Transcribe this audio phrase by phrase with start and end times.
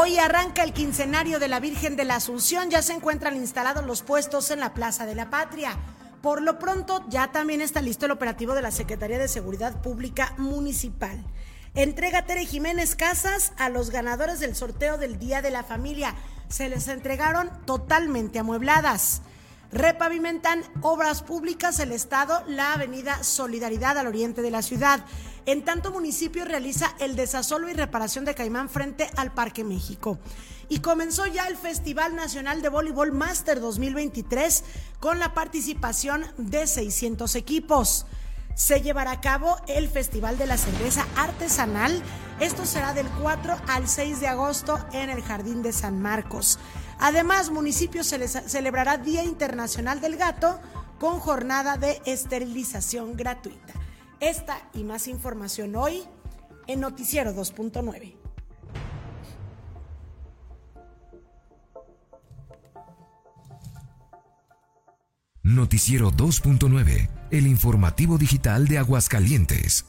[0.00, 4.02] Hoy arranca el quincenario de la Virgen de la Asunción, ya se encuentran instalados los
[4.02, 5.76] puestos en la Plaza de la Patria.
[6.22, 10.34] Por lo pronto, ya también está listo el operativo de la Secretaría de Seguridad Pública
[10.38, 11.24] Municipal.
[11.74, 16.14] Entrega Tere Jiménez Casas a los ganadores del sorteo del Día de la Familia.
[16.48, 19.22] Se les entregaron totalmente amuebladas.
[19.70, 25.04] Repavimentan obras públicas el Estado la avenida Solidaridad al oriente de la ciudad.
[25.44, 30.18] En tanto, municipio realiza el desasolo y reparación de Caimán frente al Parque México.
[30.70, 34.64] Y comenzó ya el Festival Nacional de Voleibol Master 2023
[35.00, 38.06] con la participación de 600 equipos.
[38.54, 42.02] Se llevará a cabo el Festival de la Cerveza Artesanal.
[42.40, 46.58] Esto será del 4 al 6 de agosto en el Jardín de San Marcos.
[46.98, 50.60] Además, municipio celebrará Día Internacional del Gato
[50.98, 53.74] con jornada de esterilización gratuita.
[54.20, 56.02] Esta y más información hoy
[56.66, 58.14] en Noticiero 2.9.
[65.44, 69.86] Noticiero 2.9, el informativo digital de Aguascalientes.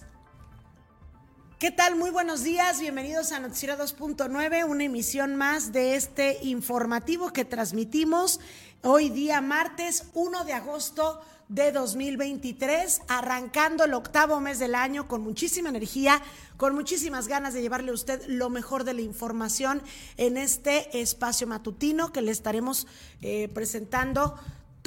[1.59, 1.97] ¿Qué tal?
[1.97, 8.39] Muy buenos días, bienvenidos a Noticiero 2.9, una emisión más de este informativo que transmitimos
[8.81, 15.19] hoy día martes 1 de agosto de 2023, arrancando el octavo mes del año con
[15.19, 16.21] muchísima energía,
[16.55, 19.81] con muchísimas ganas de llevarle a usted lo mejor de la información
[20.15, 22.87] en este espacio matutino que le estaremos
[23.21, 24.39] eh, presentando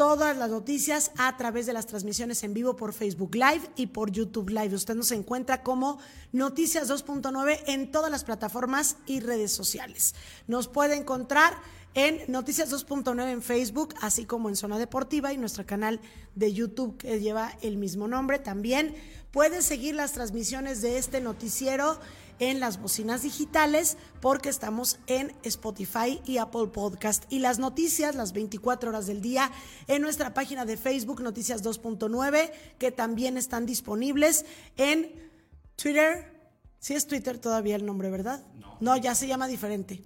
[0.02, 4.10] todas las noticias a través de las transmisiones en vivo por Facebook Live y por
[4.10, 4.74] YouTube Live.
[4.74, 6.00] Usted nos encuentra como
[6.32, 10.16] Noticias 2.9 en todas las plataformas y redes sociales.
[10.48, 11.54] Nos puede encontrar
[11.94, 16.00] en Noticias 2.9 en Facebook, así como en Zona Deportiva y nuestro canal
[16.34, 18.40] de YouTube que lleva el mismo nombre.
[18.40, 18.96] También
[19.30, 22.00] puede seguir las transmisiones de este noticiero
[22.42, 27.22] en las bocinas digitales porque estamos en Spotify y Apple Podcast.
[27.28, 29.52] Y las noticias, las 24 horas del día,
[29.86, 34.44] en nuestra página de Facebook, Noticias 2.9, que también están disponibles
[34.76, 35.30] en
[35.76, 36.32] Twitter.
[36.80, 38.44] Sí es Twitter todavía el nombre, ¿verdad?
[38.56, 38.76] No.
[38.80, 40.02] No, ya se llama diferente.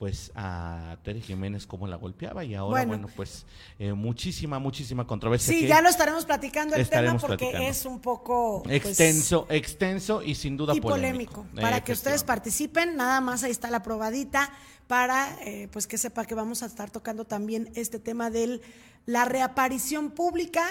[0.00, 3.44] pues a Tere Jiménez cómo la golpeaba y ahora bueno, pues
[3.78, 8.62] eh, muchísima muchísima controversia sí ya lo estaremos platicando el tema porque es un poco
[8.62, 13.50] pues, extenso extenso y sin duda y polémico, para que ustedes participen nada más ahí
[13.50, 14.50] está la probadita
[14.86, 18.62] para eh, pues que sepa que vamos a estar tocando también este tema de
[19.04, 20.64] la reaparición pública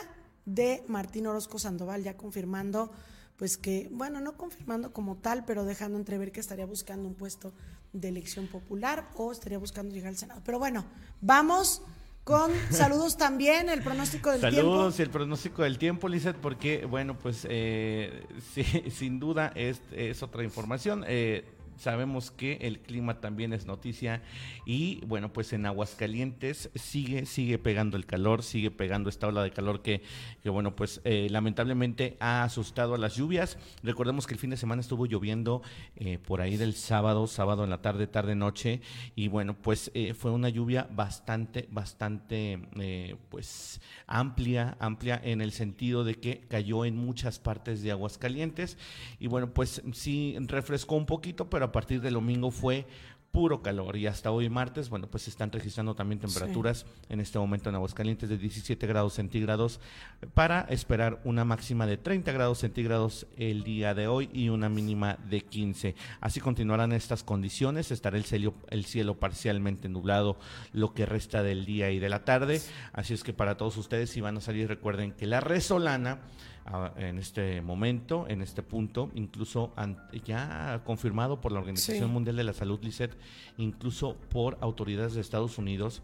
[0.45, 2.91] de Martín Orozco Sandoval ya confirmando
[3.39, 7.53] pues que, bueno, no confirmando como tal, pero dejando entrever que estaría buscando un puesto
[7.93, 10.41] de elección popular o estaría buscando llegar al Senado.
[10.45, 10.85] Pero bueno,
[11.21, 11.81] vamos
[12.23, 14.57] con saludos también, el pronóstico del tiempo.
[14.57, 20.21] Saludos, el pronóstico del tiempo, Lizeth, porque, bueno, pues eh, sí, sin duda es, es
[20.23, 21.03] otra información.
[21.07, 21.45] Eh,
[21.79, 24.21] sabemos que el clima también es noticia
[24.65, 29.51] y bueno, pues en Aguascalientes sigue, sigue pegando el calor, sigue pegando esta ola de
[29.51, 30.03] calor que,
[30.43, 33.57] que bueno, pues eh, lamentablemente ha asustado a las lluvias.
[33.81, 35.61] Recordemos que el fin de semana estuvo lloviendo
[35.95, 38.81] eh, por ahí del sábado, sábado en la tarde, tarde, noche
[39.15, 42.59] y bueno, pues eh, fue una lluvia bastante, bastante,
[43.29, 48.77] pues amplia, amplia en el sentido de que cayó en muchas partes de Aguascalientes
[49.19, 52.85] y bueno, pues sí refrescó un poquito, pero a partir del domingo fue
[53.31, 57.37] puro calor y hasta hoy martes, bueno, pues se están registrando también temperaturas en este
[57.37, 59.79] momento en Aguascalientes de 17 grados centígrados
[60.33, 65.17] para esperar una máxima de 30 grados centígrados el día de hoy y una mínima
[65.29, 65.95] de 15.
[66.21, 70.39] Así continuarán estas condiciones, estará el cielo, el cielo parcialmente nublado
[70.73, 72.61] lo que resta del día y de la tarde,
[72.93, 76.19] así es que para todos ustedes si van a salir recuerden que la resolana
[76.97, 79.73] en este momento, en este punto, incluso
[80.23, 83.17] ya confirmado por la Organización Mundial de la Salud, LICET,
[83.57, 86.03] incluso por autoridades de Estados Unidos,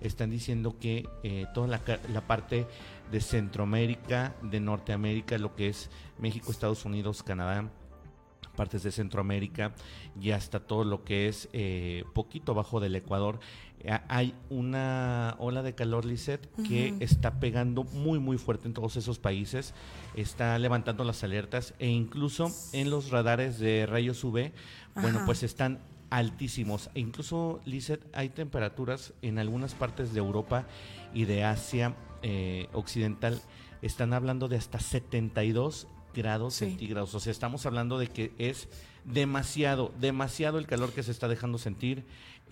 [0.00, 1.80] están diciendo que eh, toda la,
[2.12, 2.66] la, parte
[3.10, 7.70] de Centroamérica, de Norteamérica, lo que es México, Estados Unidos, Canadá,
[8.54, 9.74] partes de Centroamérica
[10.20, 13.40] y hasta todo lo que es eh, poquito abajo del Ecuador,
[14.08, 19.18] hay una ola de calor, Lisset, que está pegando muy, muy fuerte en todos esos
[19.18, 19.74] países,
[20.14, 24.52] está levantando las alertas e incluso en los radares de rayos UV,
[24.94, 26.90] bueno, pues están altísimos.
[26.94, 30.66] E incluso, Lisset, hay temperaturas en algunas partes de Europa
[31.12, 33.40] y de Asia eh, Occidental,
[33.82, 37.14] están hablando de hasta 72 grados centígrados.
[37.14, 38.68] O sea, estamos hablando de que es
[39.04, 42.04] demasiado, demasiado el calor que se está dejando sentir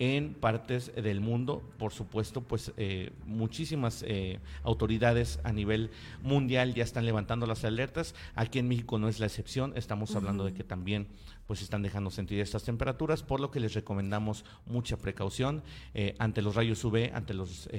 [0.03, 1.63] en partes del mundo.
[1.77, 5.91] Por supuesto, pues eh, muchísimas eh, autoridades a nivel
[6.21, 8.13] mundial ya están levantando las alertas.
[8.35, 9.71] Aquí en México no es la excepción.
[9.77, 11.07] Estamos hablando de que también
[11.47, 15.63] pues están dejando sentir estas temperaturas, por lo que les recomendamos mucha precaución
[15.93, 17.69] eh, ante los rayos UV, ante los,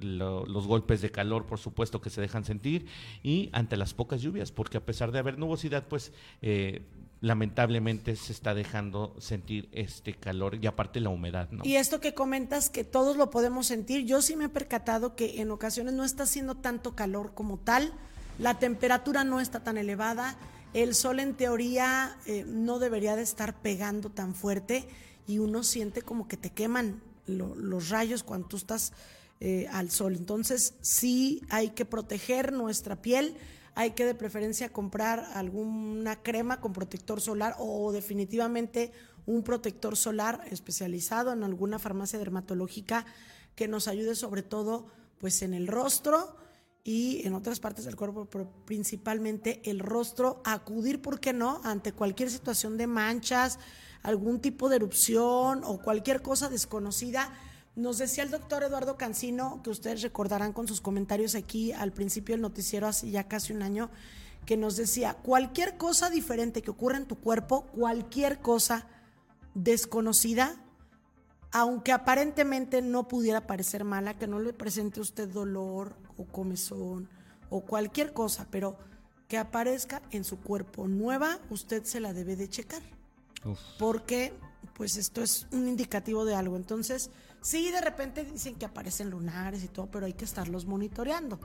[0.00, 2.86] los golpes de calor, por supuesto, que se dejan sentir,
[3.22, 6.12] y ante las pocas lluvias, porque a pesar de haber nubosidad, pues
[7.24, 11.64] lamentablemente se está dejando sentir este calor y aparte la humedad, ¿no?
[11.64, 15.40] Y esto que comentas que todos lo podemos sentir, yo sí me he percatado que
[15.40, 17.94] en ocasiones no está haciendo tanto calor como tal,
[18.38, 20.36] la temperatura no está tan elevada,
[20.74, 24.86] el sol en teoría eh, no debería de estar pegando tan fuerte
[25.26, 28.92] y uno siente como que te queman los rayos cuando tú estás
[29.40, 30.14] eh, al sol.
[30.14, 33.34] Entonces sí hay que proteger nuestra piel
[33.74, 38.92] hay que de preferencia comprar alguna crema con protector solar o definitivamente
[39.26, 43.04] un protector solar especializado en alguna farmacia dermatológica
[43.54, 44.86] que nos ayude sobre todo
[45.18, 46.36] pues en el rostro
[46.84, 51.92] y en otras partes del cuerpo, pero principalmente el rostro, acudir, ¿por qué no?, ante
[51.92, 53.58] cualquier situación de manchas,
[54.02, 57.32] algún tipo de erupción o cualquier cosa desconocida
[57.76, 62.34] nos decía el doctor Eduardo Cancino, que ustedes recordarán con sus comentarios aquí al principio
[62.34, 63.90] del noticiero hace ya casi un año,
[64.46, 68.86] que nos decía, cualquier cosa diferente que ocurra en tu cuerpo, cualquier cosa
[69.54, 70.56] desconocida,
[71.50, 77.08] aunque aparentemente no pudiera parecer mala, que no le presente usted dolor o comezón
[77.48, 78.76] o cualquier cosa, pero
[79.28, 82.82] que aparezca en su cuerpo nueva, usted se la debe de checar.
[83.78, 84.32] Porque
[84.74, 86.56] pues esto es un indicativo de algo.
[86.56, 87.10] Entonces,
[87.44, 91.38] Sí, de repente dicen que aparecen lunares y todo, pero hay que estarlos monitoreando.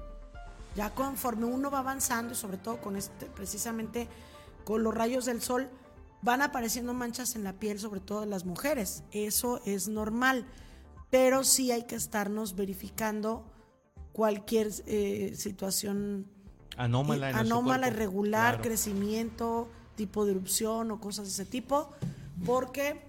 [0.73, 4.07] Ya conforme uno va avanzando, y sobre todo con este, precisamente
[4.63, 5.69] con los rayos del sol,
[6.21, 9.03] van apareciendo manchas en la piel, sobre todo de las mujeres.
[9.11, 10.45] Eso es normal,
[11.09, 13.43] pero sí hay que estarnos verificando
[14.13, 16.27] cualquier eh, situación
[16.77, 21.91] anómala, anómala irregular, crecimiento, tipo de erupción o cosas de ese tipo,
[22.45, 23.01] porque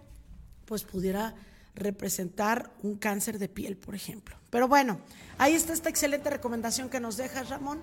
[0.64, 1.36] pues pudiera
[1.80, 4.36] representar un cáncer de piel, por ejemplo.
[4.50, 5.00] Pero bueno,
[5.38, 7.80] ahí está esta excelente recomendación que nos deja Ramón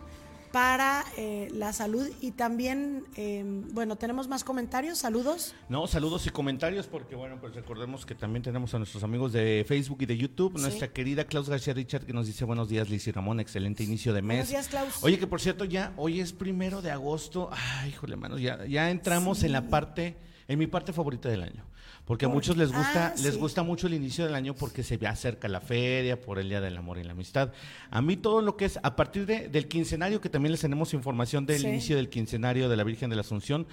[0.52, 5.54] para eh, la salud y también, em, bueno, tenemos más comentarios, saludos.
[5.70, 9.66] No, saludos y comentarios porque, bueno, pues recordemos que también tenemos a nuestros amigos de
[9.68, 13.08] Facebook y de YouTube, nuestra querida Klaus García Richard que nos dice buenos días Liz
[13.08, 14.38] y Ramón, excelente inicio de mes.
[14.38, 15.04] Buenos días, Klaus.
[15.04, 18.90] Oye, que por cierto ya, hoy es primero de agosto, ay, híjole, mano, ya, ya
[18.90, 21.66] entramos en la parte, en mi parte favorita del año.
[22.08, 24.98] Porque a muchos les gusta, ah, les gusta mucho el inicio del año porque se
[25.06, 27.52] acerca la feria, por el Día del Amor y la Amistad.
[27.92, 30.94] A mí todo lo que es, a partir de, del quincenario, que también les tenemos
[30.94, 33.68] información del inicio del quincenario de la Virgen de la Asunción,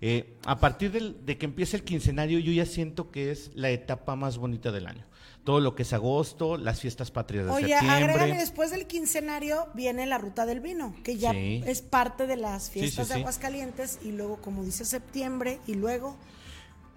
[0.00, 4.14] eh, a partir de que empieza el quincenario yo ya siento que es la etapa
[4.14, 5.04] más bonita del año.
[5.42, 10.06] Todo lo que es agosto, las fiestas patrias de Oye, agrégale, después del quincenario viene
[10.06, 14.36] la ruta del vino, que ya es parte de las fiestas de Aguascalientes, y luego,
[14.36, 16.16] como dice septiembre, y luego...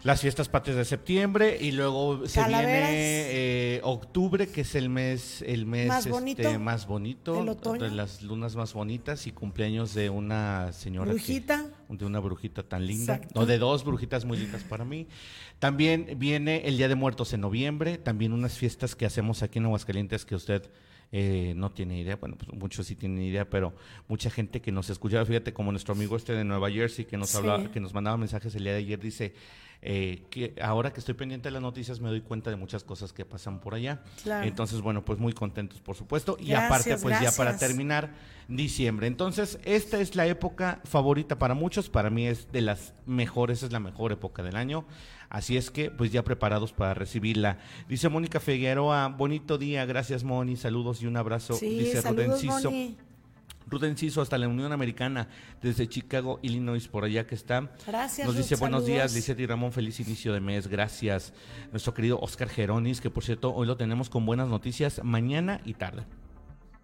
[0.04, 5.42] Las fiestas patrias de septiembre y luego se viene eh, octubre, que es el mes,
[5.48, 7.42] el mes más bonito, este, más bonito
[7.80, 12.86] de las lunas más bonitas y cumpleaños de una señora brujita, de una brujita tan
[12.86, 15.08] linda, o de dos brujitas muy lindas para mí.
[15.60, 19.66] También viene el Día de Muertos en noviembre, también unas fiestas que hacemos aquí en
[19.66, 20.70] Aguascalientes que usted
[21.14, 23.74] eh, no tiene idea, bueno, pues muchos sí tienen idea, pero
[24.10, 27.34] mucha gente que nos escuchaba, fíjate como nuestro amigo este de Nueva Jersey que nos
[27.36, 29.34] hablaba, que nos mandaba mensajes el día de ayer, dice,
[29.86, 33.12] eh, que ahora que estoy pendiente de las noticias me doy cuenta de muchas cosas
[33.12, 34.02] que pasan por allá.
[34.44, 36.38] Entonces, bueno, pues muy contentos, por supuesto.
[36.40, 38.14] y aparte, pues ya para terminar,
[38.48, 39.08] diciembre.
[39.08, 43.74] Entonces, esta es la época favorita para muchos, para mí es de las mejores, es
[43.74, 44.86] la mejor época del año.
[45.28, 47.58] Así es que, pues ya preparados para recibirla.
[47.90, 51.58] Dice Mónica Figueroa, bonito día, gracias Moni, saludos y un abrazo.
[51.60, 52.02] Dice
[53.74, 55.28] saludos, Rudenciso hasta la Unión Americana,
[55.62, 57.72] desde Chicago, Illinois, por allá que está.
[57.86, 58.28] Gracias.
[58.28, 61.34] Nos dice buenos días, Lizeth y Ramón, feliz inicio de mes, gracias.
[61.72, 65.74] Nuestro querido Oscar Geronis, que por cierto hoy lo tenemos con buenas noticias mañana y
[65.74, 66.04] tarde.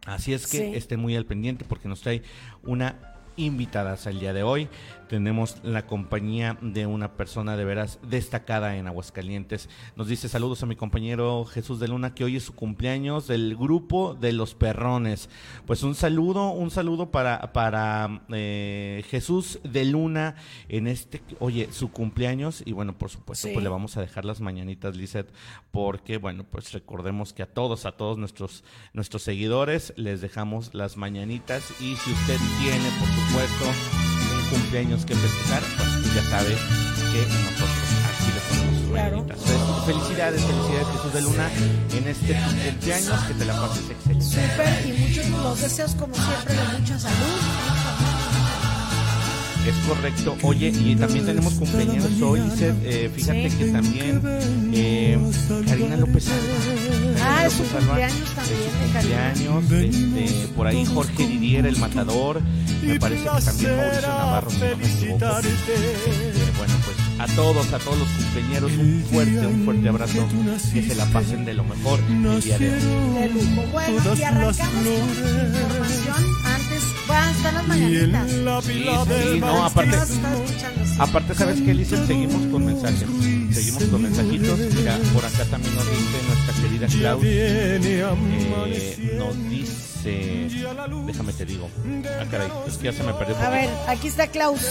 [0.05, 2.23] Así es que estén muy al pendiente porque nos trae
[2.63, 4.69] una invitadas al día de hoy.
[5.09, 9.67] Tenemos la compañía de una persona de veras destacada en Aguascalientes.
[9.95, 13.55] Nos dice saludos a mi compañero Jesús de Luna, que hoy es su cumpleaños del
[13.55, 15.27] grupo de los perrones.
[15.65, 20.35] Pues un saludo, un saludo para, para eh, Jesús de Luna
[20.67, 22.61] en este, oye, su cumpleaños.
[22.63, 25.33] Y bueno, por supuesto, pues le vamos a dejar las mañanitas, Lizeth,
[25.71, 30.97] porque bueno, pues recordemos que a todos, a todos nuestros, nuestros seguidores les dejamos las
[30.97, 31.71] mañanitas.
[31.79, 36.57] Y si usted tiene, por supuesto, un cumpleaños que festejar, pues ya sabe
[37.11, 37.69] que nosotros
[38.09, 39.25] así le ponemos claro.
[39.85, 41.49] Felicidades, felicidades Jesús de Luna
[41.93, 42.33] en este
[42.65, 44.25] cumpleaños, que te la pases excelente.
[44.25, 47.39] Súper, y muchos los deseos como siempre de mucha salud,
[49.69, 50.37] es correcto.
[50.43, 52.41] Oye, y también tenemos cumpleaños hoy.
[52.83, 54.21] Eh, fíjate que también
[54.73, 55.17] eh,
[55.67, 56.29] Karina López
[57.21, 58.59] Ah, es su cumpleaños también
[58.91, 62.41] cumpleaños, este, por ahí Jorge Didier, el matador.
[62.83, 65.39] Me parece que también Mauricio Navarro, si no me equivoco.
[65.39, 70.27] Este, bueno, pues a todos, a todos los cumpleaños, un fuerte, un fuerte abrazo.
[70.73, 72.79] Que se la pasen de lo mejor el día de hoy.
[72.79, 73.67] De lujo.
[73.71, 76.78] Bueno, y arrancamos con información antes
[77.13, 78.31] están las mañanitas.
[78.63, 79.97] Sí, no, aparte,
[80.99, 82.05] aparte, ¿sabes qué, Lisa?
[82.05, 83.05] Seguimos con mensajes.
[83.51, 84.59] Seguimos con mensajitos.
[84.59, 87.23] Mira, por acá también nos dice nuestra querida Klaus.
[87.25, 88.05] Eh,
[89.17, 90.49] nos dice.
[91.05, 91.69] Déjame te digo.
[92.19, 93.37] Ah, caray, es que ya se me perdió.
[93.37, 94.61] A ver, aquí está Klaus.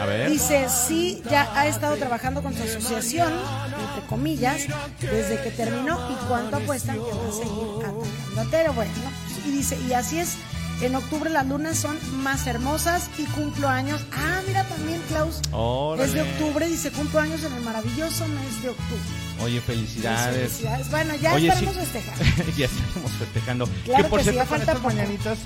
[0.00, 0.30] A ver.
[0.30, 4.66] Dice: Sí, ya ha estado trabajando con su asociación, entre comillas,
[5.00, 5.98] desde que terminó.
[6.10, 8.92] ¿Y cuánto apuestan que va a seguir atacando a Bueno,
[9.46, 10.36] y dice: Y así es
[10.82, 14.04] en octubre las lunas son más hermosas y cumplo años.
[14.12, 15.40] Ah, mira también, Klaus.
[16.00, 19.02] Es de octubre, dice cumplo años en el maravilloso mes de octubre.
[19.42, 20.62] Oye, felicidades.
[20.90, 22.24] Bueno, ya estamos festejando.
[22.56, 23.68] ya estamos festejando.
[23.84, 25.38] Claro que por cierto, sí, falta mañanitas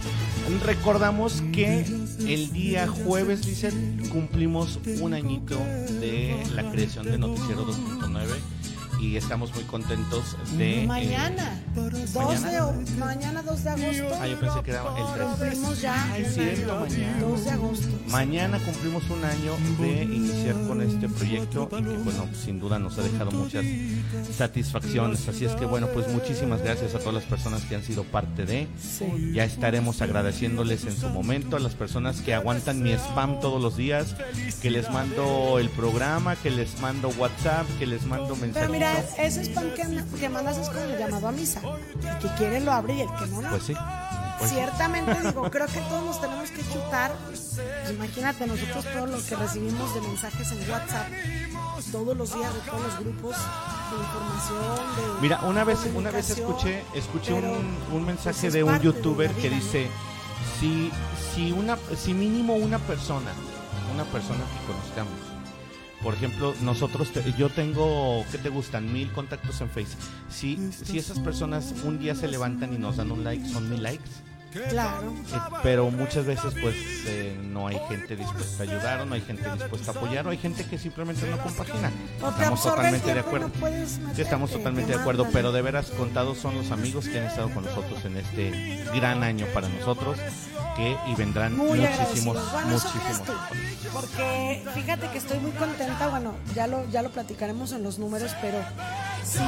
[0.65, 1.81] recordamos que
[2.27, 3.73] el día jueves, dice,
[4.11, 5.59] cumplimos un añito
[6.01, 8.60] de la creación de Noticiero 2.9
[9.01, 10.83] y estamos muy contentos de...
[10.83, 11.61] Eh, mañana,
[12.99, 13.43] mañana.
[13.43, 14.19] 2 de agosto.
[14.21, 15.27] Ah, yo pensé que era el 3.
[15.27, 15.95] Cumplimos ya
[16.81, 17.21] mañana.
[17.21, 17.89] 2 de agosto.
[18.09, 22.99] Mañana cumplimos un año de iniciar con este proyecto y que bueno, sin duda nos
[22.99, 23.65] ha dejado muchas
[24.37, 25.27] satisfacciones.
[25.29, 28.45] Así es que bueno, pues muchísimas gracias a todas las personas que han sido parte
[28.45, 28.69] de.
[29.33, 33.77] Ya estaremos agradeciéndoles en su momento a las personas que aguantan mi spam todos los
[33.77, 34.15] días,
[34.61, 39.71] que les mando el programa, que les mando WhatsApp, que les mando mensajes ese spam
[39.75, 41.61] que, que mandas es como llamado a misa.
[41.63, 43.51] El que quiere lo abre y el que no, no.
[43.51, 43.75] Pues sí.
[44.39, 47.13] Pues Ciertamente, digo, creo que todos nos tenemos que chutar.
[47.27, 51.09] Pues imagínate, nosotros todo lo que recibimos de mensajes en WhatsApp
[51.93, 54.97] todos los días de todos los grupos de información.
[54.97, 59.51] De Mira, una vez, una vez escuché, escuché un, un mensaje de un youtuber que
[59.51, 59.89] dice
[60.59, 60.91] si,
[61.35, 63.33] si una, si mínimo una persona,
[63.93, 65.30] una persona que conozcamos
[66.03, 68.93] por ejemplo, nosotros, yo tengo, ¿qué te gustan?
[68.93, 70.03] Mil contactos en Facebook.
[70.31, 73.83] Si, si esas personas un día se levantan y nos dan un like, son mil
[73.83, 74.11] likes.
[74.69, 75.15] Claro.
[75.33, 76.75] Eh, pero muchas veces pues
[77.07, 80.31] eh, no hay gente dispuesta a ayudar o no hay gente dispuesta a apoyar o
[80.31, 81.91] hay gente que simplemente no compagina.
[82.17, 83.51] Estamos totalmente de acuerdo.
[84.15, 87.51] sí, estamos totalmente de acuerdo, pero de veras contados son los amigos que han estado
[87.51, 90.19] con nosotros en este gran año para nosotros
[90.77, 92.37] que y vendrán muchísimos,
[92.67, 93.23] muchísimos.
[93.93, 98.33] Porque fíjate que estoy muy contenta, bueno, ya lo, ya lo platicaremos en los números,
[98.41, 98.59] pero
[99.25, 99.39] sí,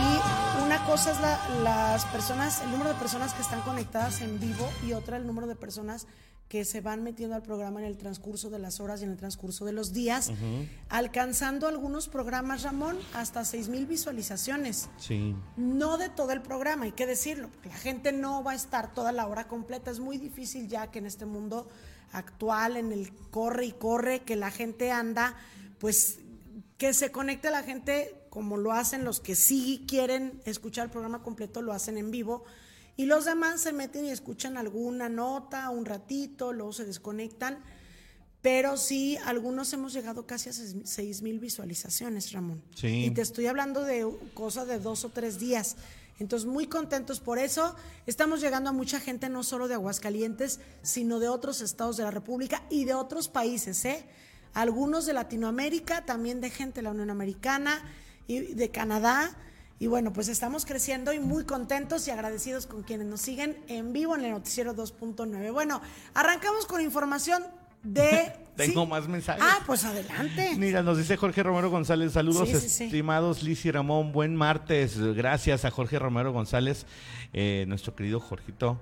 [0.64, 1.18] una cosa es
[1.62, 5.46] las personas, el número de personas que están conectadas en vivo y otra el número
[5.46, 6.06] de personas
[6.52, 9.16] que se van metiendo al programa en el transcurso de las horas y en el
[9.16, 10.30] transcurso de los días,
[10.90, 14.90] alcanzando algunos programas, Ramón, hasta seis mil visualizaciones.
[14.98, 15.34] Sí.
[15.56, 18.92] No de todo el programa, hay que decirlo, porque la gente no va a estar
[18.92, 19.90] toda la hora completa.
[19.90, 21.70] Es muy difícil ya que en este mundo
[22.12, 25.34] actual, en el corre y corre, que la gente anda,
[25.78, 26.18] pues
[26.76, 31.22] que se conecte la gente como lo hacen los que sí quieren escuchar el programa
[31.22, 32.44] completo, lo hacen en vivo.
[32.96, 37.58] Y los demás se meten y escuchan alguna nota un ratito, luego se desconectan.
[38.42, 42.60] Pero sí, algunos hemos llegado casi a seis mil visualizaciones, Ramón.
[42.74, 43.06] Sí.
[43.06, 45.76] Y te estoy hablando de cosas de dos o tres días.
[46.18, 47.74] Entonces, muy contentos por eso.
[48.06, 52.10] Estamos llegando a mucha gente, no solo de Aguascalientes, sino de otros estados de la
[52.10, 54.04] República y de otros países, ¿eh?
[54.54, 57.82] Algunos de Latinoamérica, también de gente de la Unión Americana
[58.26, 59.36] y de Canadá.
[59.82, 63.92] Y bueno, pues estamos creciendo y muy contentos y agradecidos con quienes nos siguen en
[63.92, 65.52] vivo en el Noticiero 2.9.
[65.52, 65.82] Bueno,
[66.14, 67.42] arrancamos con información
[67.82, 68.32] de...
[68.56, 69.42] Tengo más mensajes.
[69.44, 70.54] Ah, pues adelante.
[70.56, 74.96] Mira, nos dice Jorge Romero González, saludos estimados Liz y Ramón, buen martes.
[74.98, 76.86] Gracias a Jorge Romero González,
[77.32, 78.80] eh, nuestro querido Jorgito,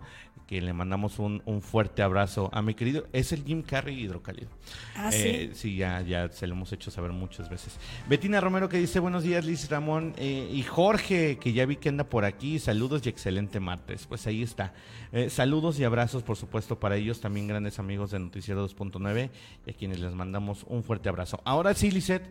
[0.50, 4.50] que le mandamos un, fuerte abrazo a mi querido, es el Jim Carrey hidrocálido.
[4.96, 5.52] Ah, sí.
[5.54, 7.78] Sí, ya, ya se lo hemos hecho saber muchas veces.
[8.08, 11.90] Betina Romero que dice, buenos días Liz Ramón eh, y Jorge, que ya vi que
[11.90, 14.08] anda por aquí, saludos y excelente martes.
[14.08, 14.74] Pues ahí está.
[15.12, 19.30] Eh, saludos y abrazos, por supuesto, para ellos, también grandes amigos de Noticiero 2.9
[19.66, 21.40] y a quienes les mandamos un fuerte abrazo.
[21.44, 22.28] Ahora sí, Lisette,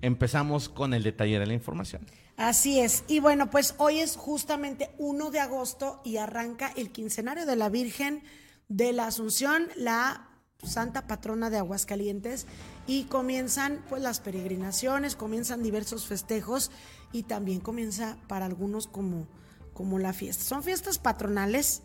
[0.00, 2.06] empezamos con el detalle de la información.
[2.36, 3.04] Así es.
[3.08, 7.68] Y bueno, pues hoy es justamente 1 de agosto y arranca el quincenario de la
[7.68, 8.22] Virgen
[8.68, 10.28] de la Asunción, la
[10.62, 12.46] santa patrona de Aguascalientes,
[12.86, 16.70] y comienzan pues las peregrinaciones, comienzan diversos festejos
[17.12, 19.26] y también comienza para algunos como,
[19.74, 20.44] como la fiesta.
[20.44, 21.82] Son fiestas patronales,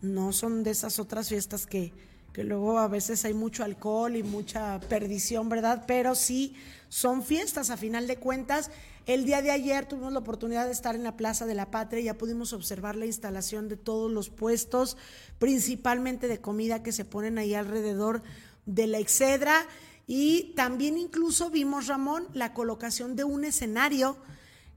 [0.00, 1.92] no son de esas otras fiestas que,
[2.32, 5.84] que luego a veces hay mucho alcohol y mucha perdición, ¿verdad?
[5.86, 6.56] Pero sí
[6.88, 8.70] son fiestas a final de cuentas.
[9.10, 12.00] El día de ayer tuvimos la oportunidad de estar en la Plaza de la Patria
[12.00, 14.96] y ya pudimos observar la instalación de todos los puestos,
[15.40, 18.22] principalmente de comida que se ponen ahí alrededor
[18.66, 19.66] de la Excedra.
[20.06, 24.16] Y también incluso vimos, Ramón, la colocación de un escenario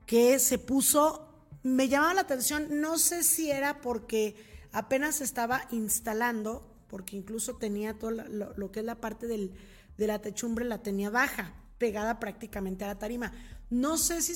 [0.08, 1.30] que se puso,
[1.62, 4.36] me llamaba la atención, no sé si era porque
[4.72, 9.52] apenas estaba instalando, porque incluso tenía todo lo, que es la parte del,
[10.00, 13.34] de la techumbre, la tenía baja, pegada prácticamente a la tarima.
[13.70, 14.34] No sé si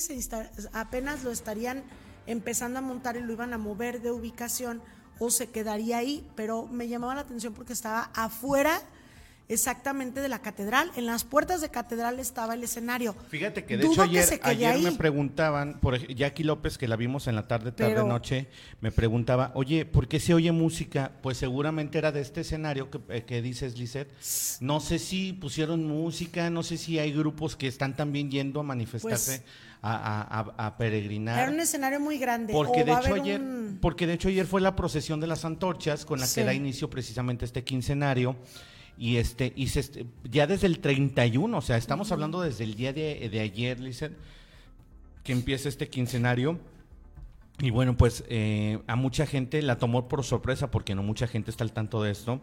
[0.74, 1.82] apenas lo estarían
[2.26, 4.82] empezando a montar y lo iban a mover de ubicación
[5.18, 8.82] o se quedaría ahí, pero me llamaba la atención porque estaba afuera
[9.48, 10.90] exactamente de la catedral.
[10.96, 13.14] En las puertas de catedral estaba el escenario.
[13.28, 17.48] Fíjate que de hecho ayer, me preguntaban, por Jackie López, que la vimos en la
[17.48, 18.48] tarde, tarde, noche,
[18.80, 21.12] me preguntaba, oye, ¿por qué se oye música?
[21.22, 24.10] Pues seguramente era de este escenario que, eh, que dices, Lisette.
[24.60, 28.62] No sé si pusieron música, no sé si hay grupos que están también yendo a
[28.62, 29.40] manifestarse.
[29.40, 31.38] Pues, a, peregrinar.
[31.38, 32.52] Era un escenario muy grande.
[32.52, 33.40] Porque, de hecho ayer,
[33.80, 36.90] porque de hecho ayer fue la procesión de las antorchas con la que da inicio
[36.90, 38.36] precisamente este quincenario.
[38.98, 42.92] Y este, y se, ya desde el 31, o sea, estamos hablando desde el día
[42.92, 44.12] de, de ayer, Lizeth,
[45.22, 46.58] que empieza este quincenario.
[47.60, 51.50] Y bueno, pues eh, a mucha gente la tomó por sorpresa porque no mucha gente
[51.50, 52.40] está al tanto de esto.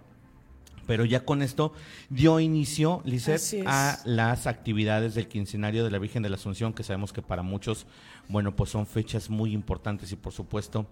[0.87, 1.73] Pero ya con esto
[2.09, 6.83] dio inicio, Lizeth, a las actividades del quincenario de la Virgen de la Asunción, que
[6.83, 7.87] sabemos que para muchos,
[8.29, 10.85] bueno, pues son fechas muy importantes y por supuesto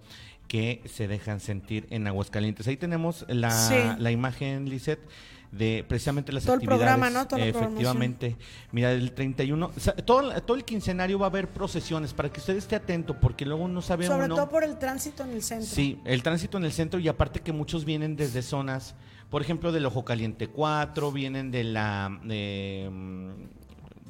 [0.48, 2.68] que se dejan sentir en Aguascalientes.
[2.68, 5.00] Ahí tenemos la, la imagen, Lizeth
[5.54, 6.82] de precisamente las todo actividades.
[6.82, 7.28] El programa, ¿no?
[7.28, 8.36] Todo efectivamente.
[8.72, 9.72] Mira, el 31,
[10.06, 13.68] todo, todo el quincenario va a haber procesiones para que usted esté atento, porque luego
[13.68, 14.14] no sabemos.
[14.14, 15.68] Sobre todo por el tránsito en el centro.
[15.68, 18.96] Sí, el tránsito en el centro y aparte que muchos vienen desde zonas,
[19.30, 22.10] por ejemplo, del Ojo Caliente 4, vienen de la.
[22.10, 23.64] Mm,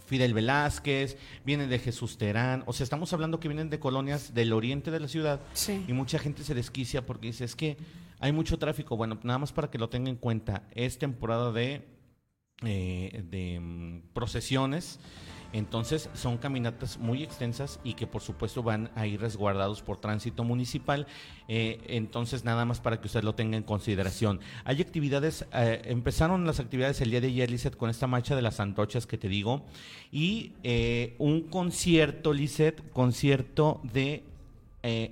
[0.06, 4.52] Fidel Velázquez, vienen de Jesús Terán, o sea, estamos hablando que vienen de colonias del
[4.52, 5.84] oriente de la ciudad sí.
[5.88, 7.78] y mucha gente se desquicia porque dice, es que
[8.24, 8.96] hay mucho tráfico.
[8.96, 11.86] Bueno, nada más para que lo tenga en cuenta, es temporada de,
[12.64, 15.02] eh, de mm, procesiones.
[15.52, 20.46] Entonces son caminatas muy extensas y que por supuesto van a ir resguardados por tránsito
[20.46, 21.06] municipal.
[21.50, 24.40] Eh, entonces nada más para que usted lo tenga en consideración.
[24.64, 28.42] Hay actividades, eh, empezaron las actividades el día de ayer, Lizeth, con esta marcha de
[28.42, 29.66] las antorchas que te digo
[30.14, 30.54] y
[31.18, 34.24] un concierto, Lizeth, concierto de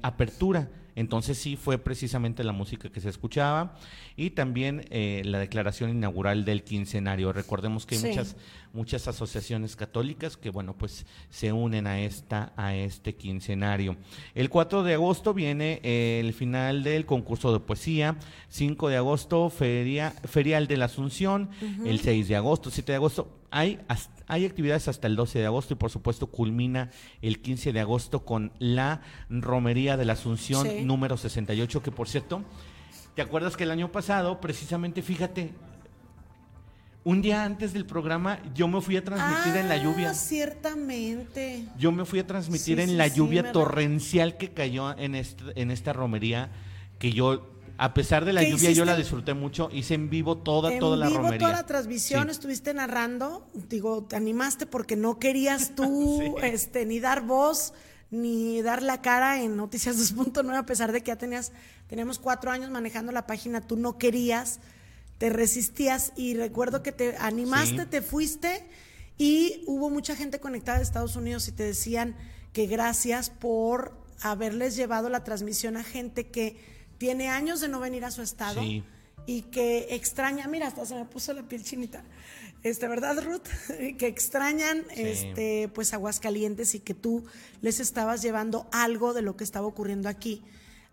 [0.01, 3.75] apertura Entonces sí fue precisamente la música que se escuchaba
[4.15, 7.31] y también eh, la declaración inaugural del quincenario.
[7.33, 8.35] Recordemos que hay muchas,
[8.73, 13.97] muchas asociaciones católicas que, bueno, pues se unen a, esta, a este quincenario.
[14.33, 18.17] El 4 de agosto viene el final del concurso de poesía,
[18.49, 21.49] 5 de agosto, feria, Ferial de la Asunción,
[21.85, 23.37] el 6 de agosto, 7 de agosto.
[23.51, 23.79] Hay,
[24.27, 26.89] hay actividades hasta el 12 de agosto y por supuesto culmina
[27.21, 32.43] el 15 de agosto con la Romería de la Asunción número 68, que por cierto,
[33.13, 35.53] ¿te acuerdas que el año pasado, precisamente, fíjate,
[37.03, 40.13] un día antes del programa yo me fui a transmitir en la ah, lluvia.
[40.13, 41.65] Ciertamente.
[41.77, 45.93] Yo me fui a transmitir en la lluvia torrencial que cayó en, este, en esta
[45.93, 46.51] romería,
[46.99, 49.69] que yo a pesar de la lluvia, yo la disfruté mucho.
[49.73, 51.39] Hice en vivo toda, toda la romería.
[51.39, 53.47] toda la transmisión, estuviste narrando.
[53.53, 57.73] Digo, te animaste porque no querías tú este, ni dar voz
[58.11, 61.53] ni dar la cara en Noticias 2.9, a pesar de que ya tenías,
[61.87, 64.59] teníamos cuatro años manejando la página, tú no querías,
[65.21, 68.67] te resistías y recuerdo que te animaste, te fuiste
[69.19, 72.15] y hubo mucha gente conectada de Estados Unidos y te decían
[72.53, 76.57] que gracias por haberles llevado la transmisión a gente que
[76.97, 78.63] tiene años de no venir a su estado
[79.27, 82.03] y que extraña, mira, hasta se me puso la piel chinita,
[82.63, 83.47] este, ¿verdad, Ruth?
[83.99, 87.25] que extrañan este, pues Aguascalientes y que tú
[87.61, 90.41] les estabas llevando algo de lo que estaba ocurriendo aquí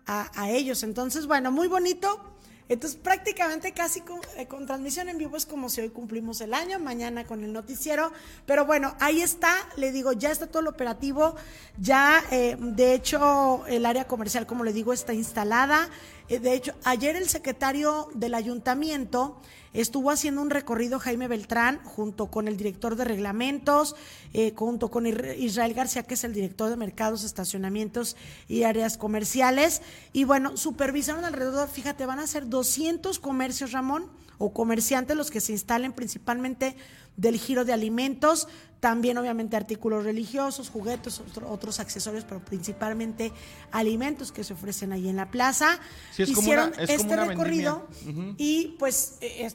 [0.04, 0.82] a, a ellos.
[0.82, 2.37] Entonces, bueno, muy bonito.
[2.68, 4.02] Entonces, prácticamente casi
[4.36, 7.52] eh, con, transmisión en vivo es como si hoy cumplimos el año, mañana con el
[7.52, 8.12] noticiero.
[8.46, 11.34] Pero bueno, ahí está, le digo, ya está todo el operativo.
[11.78, 15.88] Ya, eh, de hecho, el área comercial, como le digo, está instalada.
[16.28, 19.40] Eh, de hecho, ayer el secretario del ayuntamiento
[19.72, 23.96] estuvo haciendo un recorrido Jaime Beltrán junto con el director de reglamentos,
[24.34, 29.82] eh, junto con Israel García, que es el director de mercados, estacionamientos y áreas comerciales.
[30.12, 35.40] Y bueno, supervisaron alrededor, fíjate, van a ser 200 comercios, Ramón, o comerciantes los que
[35.40, 36.76] se instalen principalmente
[37.18, 38.48] del giro de alimentos,
[38.80, 43.32] también obviamente artículos religiosos, juguetes, otros accesorios, pero principalmente
[43.72, 45.80] alimentos que se ofrecen ahí en la plaza.
[46.16, 47.88] Hicieron este recorrido
[48.36, 49.50] y pues eh,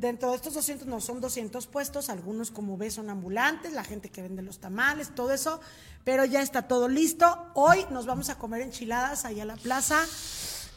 [0.00, 4.10] dentro de estos 200 no son 200 puestos, algunos como ves son ambulantes, la gente
[4.10, 5.60] que vende los tamales, todo eso,
[6.02, 7.46] pero ya está todo listo.
[7.54, 10.04] Hoy nos vamos a comer enchiladas ahí a la plaza.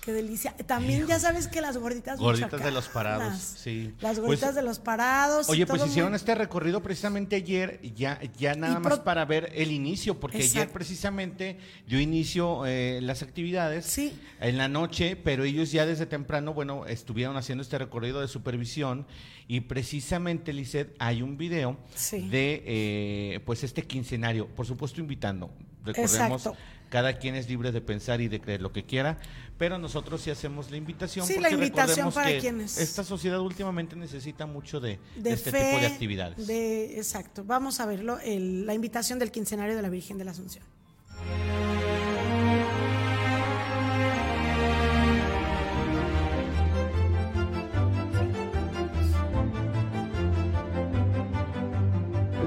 [0.07, 0.55] Qué delicia.
[0.65, 3.93] También ya sabes que las gorditas Gorditas de los parados, sí.
[3.99, 5.49] Las pues, gorditas de los parados.
[5.49, 10.17] Oye, pues hicieron este recorrido precisamente ayer, ya, ya nada más para ver el inicio,
[10.17, 14.17] porque ayer precisamente dio inicio eh, las actividades sí.
[14.39, 19.05] en la noche, pero ellos ya desde temprano, bueno, estuvieron haciendo este recorrido de supervisión
[19.49, 21.75] y precisamente, Lizeth, hay un video
[22.11, 25.51] de eh, pues este quincenario, por supuesto invitando.
[25.83, 26.49] Recordemos,
[26.89, 29.17] cada quien es libre de pensar y de creer lo que quiera,
[29.58, 31.26] pero nosotros sí hacemos la invitación.
[31.26, 32.78] Sí, la invitación para que quienes.
[32.78, 36.47] Esta sociedad últimamente necesita mucho de, este tipo de actividades.
[36.47, 37.43] De, exacto.
[37.43, 40.63] Vamos a verlo, la invitación del quincenario de la Virgen de la Asunción.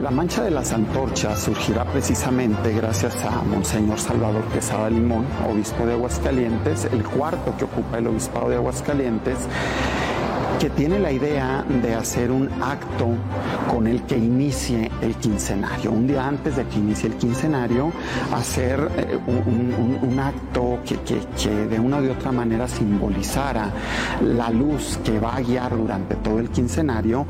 [0.01, 5.93] La mancha de las antorchas surgirá precisamente gracias a Monseñor Salvador Quesada Limón, obispo de
[5.93, 9.37] Aguascalientes, el cuarto que ocupa el obispado de Aguascalientes,
[10.61, 13.09] que tiene la idea de hacer un acto
[13.71, 15.91] con el que inicie el quincenario.
[15.91, 17.91] Un día antes de que inicie el quincenario,
[18.31, 23.71] hacer eh, un, acto que, que, de una u otra manera simbolizara
[24.23, 27.25] la luz que va a guiar durante todo el quincenario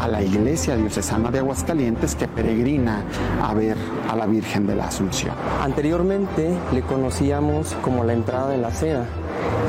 [0.00, 3.02] a la iglesia diocesana de Aguascalientes que peregrina
[3.42, 3.76] a ver
[4.08, 5.34] a la Virgen de la Asunción.
[5.60, 9.06] Anteriormente le conocíamos como la entrada de la cera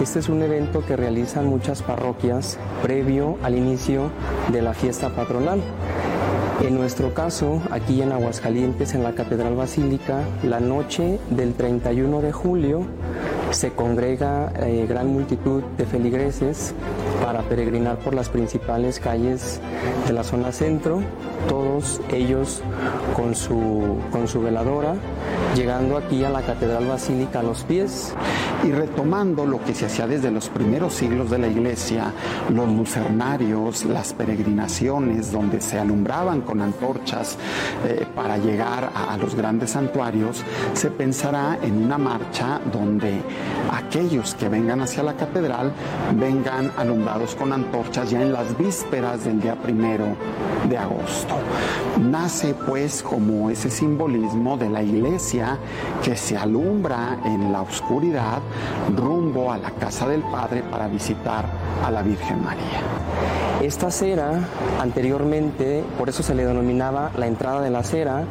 [0.01, 4.09] este es un evento que realizan muchas parroquias previo al inicio
[4.51, 5.61] de la fiesta patronal.
[6.65, 12.31] En nuestro caso, aquí en Aguascalientes, en la Catedral Basílica, la noche del 31 de
[12.31, 12.85] julio
[13.51, 16.73] se congrega eh, gran multitud de feligreses
[17.23, 19.61] para peregrinar por las principales calles
[20.07, 21.01] de la zona centro,
[21.47, 22.61] todos ellos
[23.15, 24.95] con su, con su veladora,
[25.55, 28.13] llegando aquí a la Catedral Basílica a los pies.
[28.63, 32.11] Y retomando lo que se hacía desde los primeros siglos de la Iglesia,
[32.53, 37.37] los lucernarios, las peregrinaciones donde se alumbraban con antorchas
[37.85, 40.43] eh, para llegar a, a los grandes santuarios,
[40.73, 43.21] se pensará en una marcha donde
[43.71, 45.71] aquellos que vengan hacia la catedral
[46.15, 50.05] vengan alumbrados con antorchas ya en las vísperas del día primero
[50.69, 51.35] de agosto.
[51.99, 55.57] Nace pues como ese simbolismo de la iglesia
[56.03, 58.41] que se alumbra en la oscuridad
[58.95, 61.45] rumbo a la casa del Padre para visitar
[61.85, 62.81] a la Virgen María.
[63.61, 64.39] Esta cera,
[64.79, 68.23] anteriormente, por eso se le denominaba la entrada de la cera,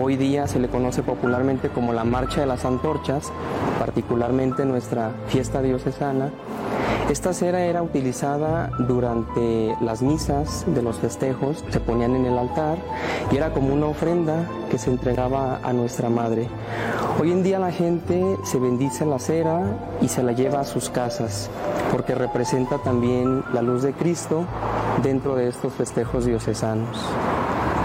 [0.00, 3.30] hoy día se le conoce popularmente como la Marcha de las Antorchas,
[3.78, 6.30] particularmente nuestra fiesta diocesana.
[7.10, 12.78] Esta cera era utilizada durante las misas de los festejos, se ponían en el altar
[13.30, 16.48] y era como una ofrenda que se entregaba a nuestra madre.
[17.20, 20.88] Hoy en día la gente se bendice la cera y se la lleva a sus
[20.88, 21.50] casas
[21.92, 24.46] porque representa también la luz de Cristo
[25.02, 26.98] dentro de estos festejos diocesanos.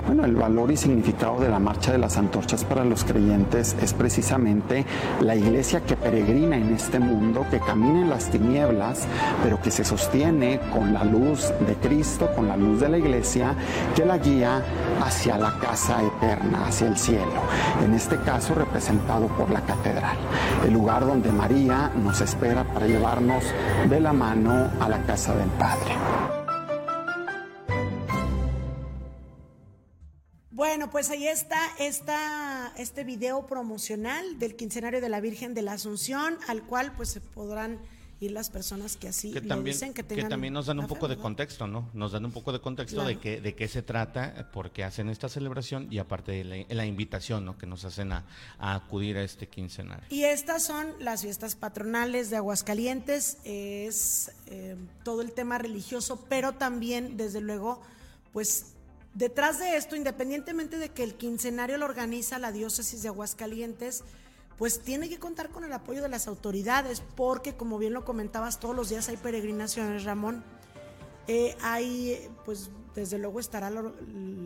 [0.10, 3.94] Bueno, el valor y significado de la marcha de las antorchas para los creyentes es
[3.94, 4.84] precisamente
[5.22, 9.06] la iglesia que peregrina en este mundo, que camina en las tinieblas,
[9.44, 13.54] pero que se sostiene con la luz de Cristo, con la luz de la iglesia,
[13.96, 14.64] que la guía
[15.00, 17.44] hacia la casa eterna, hacia el cielo.
[17.86, 20.18] En este caso representado por la catedral,
[20.66, 23.44] el lugar donde María nos espera para llevarnos
[23.88, 26.39] de la mano a la casa del Padre.
[30.60, 31.58] Bueno, pues ahí está
[32.76, 37.22] este video promocional del quincenario de la Virgen de la Asunción, al cual pues se
[37.22, 37.80] podrán
[38.20, 40.88] ir las personas que así que lo también, dicen, que, que también nos dan un
[40.88, 41.88] poco de contexto, ¿no?
[41.94, 45.08] Nos dan un poco de contexto de, qué, de qué se trata, por qué hacen
[45.08, 47.58] esta celebración y aparte de la, la invitación, ¿no?
[47.58, 48.26] Que nos hacen a,
[48.58, 50.04] a, acudir a este quincenario.
[50.10, 56.52] Y estas son las fiestas patronales de Aguascalientes, es eh, todo el tema religioso, pero
[56.52, 57.82] también, desde luego,
[58.34, 58.74] pues
[59.14, 64.04] Detrás de esto, independientemente de que el quincenario lo organiza la diócesis de Aguascalientes,
[64.58, 68.60] pues tiene que contar con el apoyo de las autoridades, porque como bien lo comentabas,
[68.60, 70.44] todos los días hay peregrinaciones, Ramón.
[71.28, 73.96] Eh, hay, pues desde luego estará lo,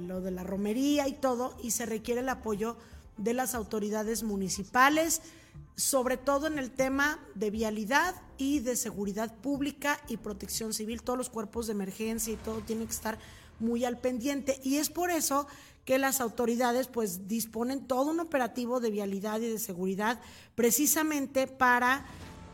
[0.08, 2.78] lo, de la romería y todo, y se requiere el apoyo
[3.18, 5.22] de las autoridades municipales,
[5.76, 11.02] sobre todo en el tema de vialidad y de seguridad pública y protección civil.
[11.02, 13.18] Todos los cuerpos de emergencia y todo tiene que estar
[13.60, 14.60] muy al pendiente.
[14.64, 15.48] Y es por eso
[15.86, 20.20] que las autoridades pues disponen todo un operativo de vialidad y de seguridad
[20.56, 22.06] precisamente para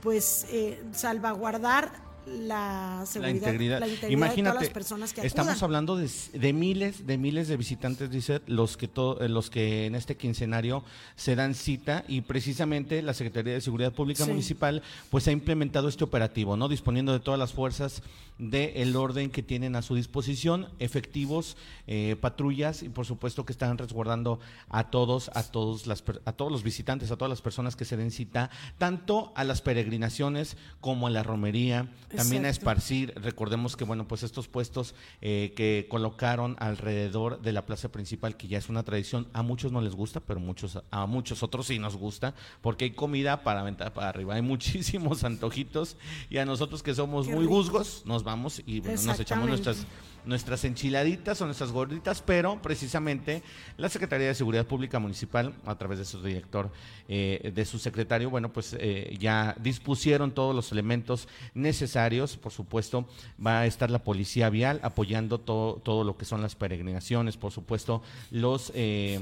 [0.01, 5.25] pues eh, salvaguardar la seguridad, la integridad, la integridad Imagínate, de todas las personas que
[5.25, 5.63] estamos acudan.
[5.65, 9.95] hablando de, de, miles, de miles de visitantes, dice, los que to, los que en
[9.95, 10.83] este quincenario
[11.15, 14.29] se dan cita y precisamente la Secretaría de Seguridad Pública Sí.
[14.29, 16.67] Municipal pues ha implementado este operativo, ¿no?
[16.67, 18.01] Disponiendo de todas las fuerzas
[18.37, 23.77] del orden que tienen a su disposición, efectivos, eh, patrullas y por supuesto que están
[23.77, 24.39] resguardando
[24.69, 27.97] a todos, a todos las a todos los visitantes, a todas las personas que se
[27.97, 31.89] den cita, tanto a las peregrinaciones como a la romería,
[32.23, 33.13] también a esparcir.
[33.15, 38.47] Recordemos que, bueno, pues estos puestos eh, que colocaron alrededor de la plaza principal, que
[38.47, 41.79] ya es una tradición, a muchos no les gusta, pero muchos, a muchos otros sí
[41.79, 45.97] nos gusta, porque hay comida para aventar para arriba, hay muchísimos antojitos,
[46.29, 49.85] y a nosotros que somos Qué muy gusgos, nos vamos y bueno, nos echamos nuestras
[50.25, 53.43] nuestras enchiladitas o nuestras gorditas, pero precisamente
[53.77, 56.71] la Secretaría de Seguridad Pública Municipal, a través de su director,
[57.07, 62.37] eh, de su secretario, bueno, pues eh, ya dispusieron todos los elementos necesarios.
[62.37, 63.07] Por supuesto,
[63.45, 67.51] va a estar la Policía Vial apoyando todo, todo lo que son las peregrinaciones, por
[67.51, 68.01] supuesto,
[68.31, 68.71] los...
[68.75, 69.19] eh,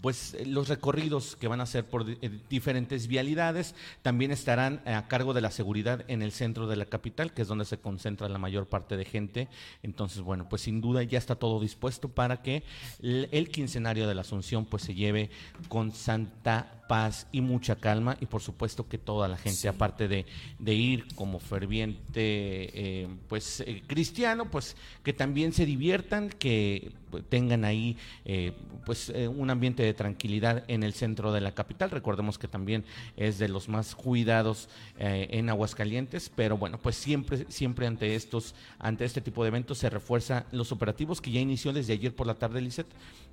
[0.00, 4.92] pues eh, los recorridos que van a hacer por eh, diferentes vialidades también estarán eh,
[4.92, 7.78] a cargo de la seguridad en el centro de la capital, que es donde se
[7.78, 9.48] concentra la mayor parte de gente.
[9.82, 12.64] Entonces, bueno, pues sin duda ya está todo dispuesto para que
[13.00, 15.30] el, el quincenario de la Asunción pues se lleve
[15.68, 20.26] con santa paz y mucha calma y por supuesto que toda la gente, aparte de,
[20.58, 26.92] de ir como ferviente eh, pues eh, cristiano, pues que también se diviertan, que
[27.28, 28.52] tengan ahí eh,
[28.84, 31.90] pues eh, un ambiente de tranquilidad en el centro de la capital.
[31.90, 32.84] Recordemos que también
[33.16, 34.68] es de los más cuidados
[34.98, 39.90] en Aguascalientes, pero bueno, pues siempre, siempre ante estos, ante este tipo de eventos se
[39.90, 42.86] refuerza los operativos que ya inició desde ayer por la tarde, Lizeth.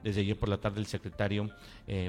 [0.04, 1.50] Desde ayer por la tarde el secretario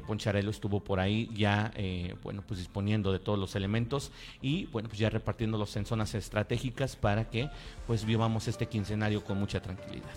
[0.06, 4.88] Poncharelo estuvo por ahí ya, eh, bueno, pues disponiendo de todos los elementos y bueno,
[4.88, 7.50] pues ya repartiéndolos en zonas estratégicas para que
[7.86, 10.10] pues vivamos este quincenario con mucha tranquilidad.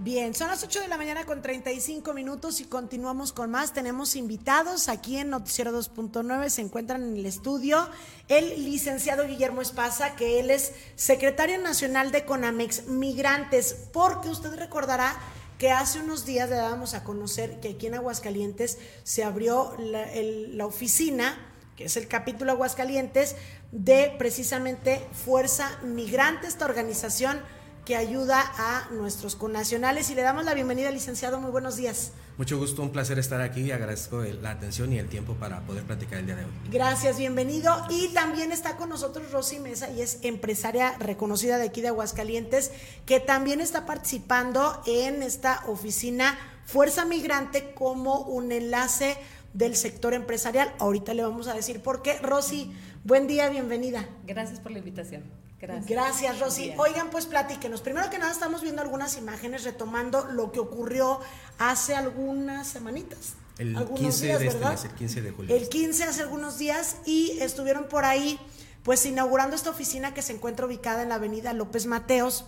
[0.00, 3.72] Bien, son las 8 de la mañana con 35 minutos y continuamos con más.
[3.72, 6.50] Tenemos invitados aquí en Noticiero 2.9.
[6.50, 7.84] Se encuentran en el estudio
[8.28, 15.18] el licenciado Guillermo Espasa, que él es secretario nacional de Conamex Migrantes, porque usted recordará
[15.58, 20.06] que hace unos días le dábamos a conocer que aquí en Aguascalientes se abrió la,
[20.14, 21.36] la oficina,
[21.76, 23.36] que es el capítulo Aguascalientes,
[23.72, 27.40] de precisamente Fuerza Migrante, esta organización
[27.88, 30.10] que ayuda a nuestros connacionales.
[30.10, 31.40] Y le damos la bienvenida, licenciado.
[31.40, 32.12] Muy buenos días.
[32.36, 35.84] Mucho gusto, un placer estar aquí y agradezco la atención y el tiempo para poder
[35.84, 36.50] platicar el día de hoy.
[36.70, 37.74] Gracias, bienvenido.
[37.88, 42.72] Y también está con nosotros Rosy Mesa y es empresaria reconocida de aquí de Aguascalientes,
[43.06, 49.16] que también está participando en esta oficina Fuerza Migrante como un enlace
[49.54, 50.74] del sector empresarial.
[50.78, 52.18] Ahorita le vamos a decir por qué.
[52.18, 52.70] Rosy,
[53.04, 54.06] buen día, bienvenida.
[54.26, 55.47] Gracias por la invitación.
[55.60, 55.86] Gracias.
[55.86, 56.72] Gracias, Rosy.
[56.78, 57.80] Oigan, pues platíquenos.
[57.80, 61.20] Primero que nada, estamos viendo algunas imágenes retomando lo que ocurrió
[61.58, 63.34] hace algunas semanitas.
[63.58, 65.56] El 15 de este mes, el 15 de julio.
[65.56, 68.38] El 15 hace algunos días y estuvieron por ahí,
[68.84, 72.44] pues inaugurando esta oficina que se encuentra ubicada en la avenida López Mateos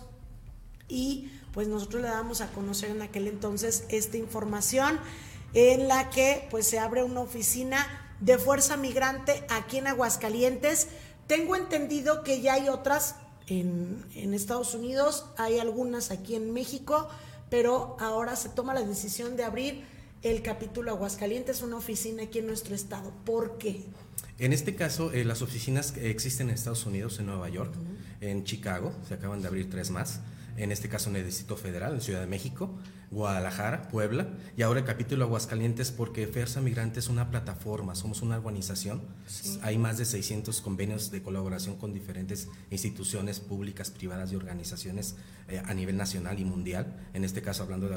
[0.87, 4.99] y pues nosotros le damos a conocer en aquel entonces esta información
[5.53, 7.85] en la que pues se abre una oficina
[8.21, 10.87] de fuerza migrante aquí en Aguascalientes
[11.31, 13.15] tengo entendido que ya hay otras
[13.47, 17.07] en, Estados Unidos, hay algunas aquí en México,
[17.49, 19.81] pero ahora se toma la decisión de abrir
[20.23, 23.13] el capítulo Aguascalientes, una oficina aquí en nuestro estado.
[23.23, 23.81] ¿Por qué?
[24.39, 27.73] En este caso, eh, las oficinas existen en Estados Unidos, en Nueva York,
[28.19, 30.19] en Chicago, se acaban de abrir tres más
[30.57, 32.69] en este caso en el Distrito Federal, en Ciudad de México,
[33.11, 38.37] Guadalajara, Puebla, y ahora el capítulo Aguascalientes porque FERSA Migrante es una plataforma, somos una
[38.37, 39.01] organización,
[39.61, 45.15] hay más de 600 convenios de colaboración con diferentes instituciones públicas, privadas y organizaciones
[45.49, 47.89] eh, a nivel nacional y mundial, en este caso hablando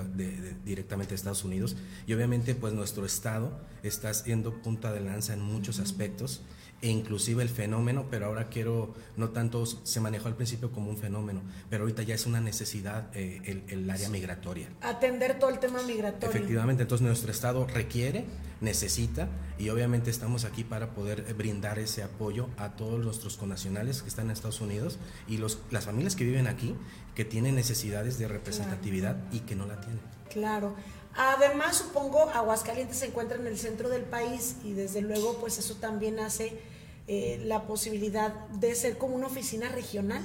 [0.64, 1.76] directamente de Estados Unidos,
[2.08, 6.42] y obviamente pues nuestro Estado está siendo punta de lanza en muchos aspectos
[6.84, 10.98] e inclusive el fenómeno, pero ahora quiero, no tanto se manejó al principio como un
[10.98, 14.68] fenómeno, pero ahorita ya es una necesidad eh, el, área migratoria.
[14.82, 16.28] Atender todo el tema migratorio.
[16.28, 18.26] Efectivamente, entonces nuestro Estado requiere,
[18.60, 24.10] necesita y obviamente estamos aquí para poder brindar ese apoyo a todos nuestros conacionales que
[24.10, 26.74] están en Estados Unidos y los, las familias que viven aquí,
[27.14, 30.02] que tienen necesidades de representatividad y que no la tienen.
[30.28, 30.74] Claro.
[31.16, 35.76] Además, supongo, Aguascalientes se encuentra en el centro del país y desde luego, pues eso
[35.76, 36.60] también hace
[37.06, 40.22] eh, la posibilidad de ser como una oficina regional.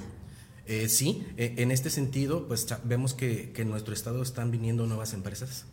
[0.65, 4.85] Eh, sí, eh, en este sentido, pues vemos que, que, en nuestro estado están viniendo
[4.85, 5.65] nuevas empresas,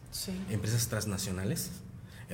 [0.50, 1.70] empresas transnacionales,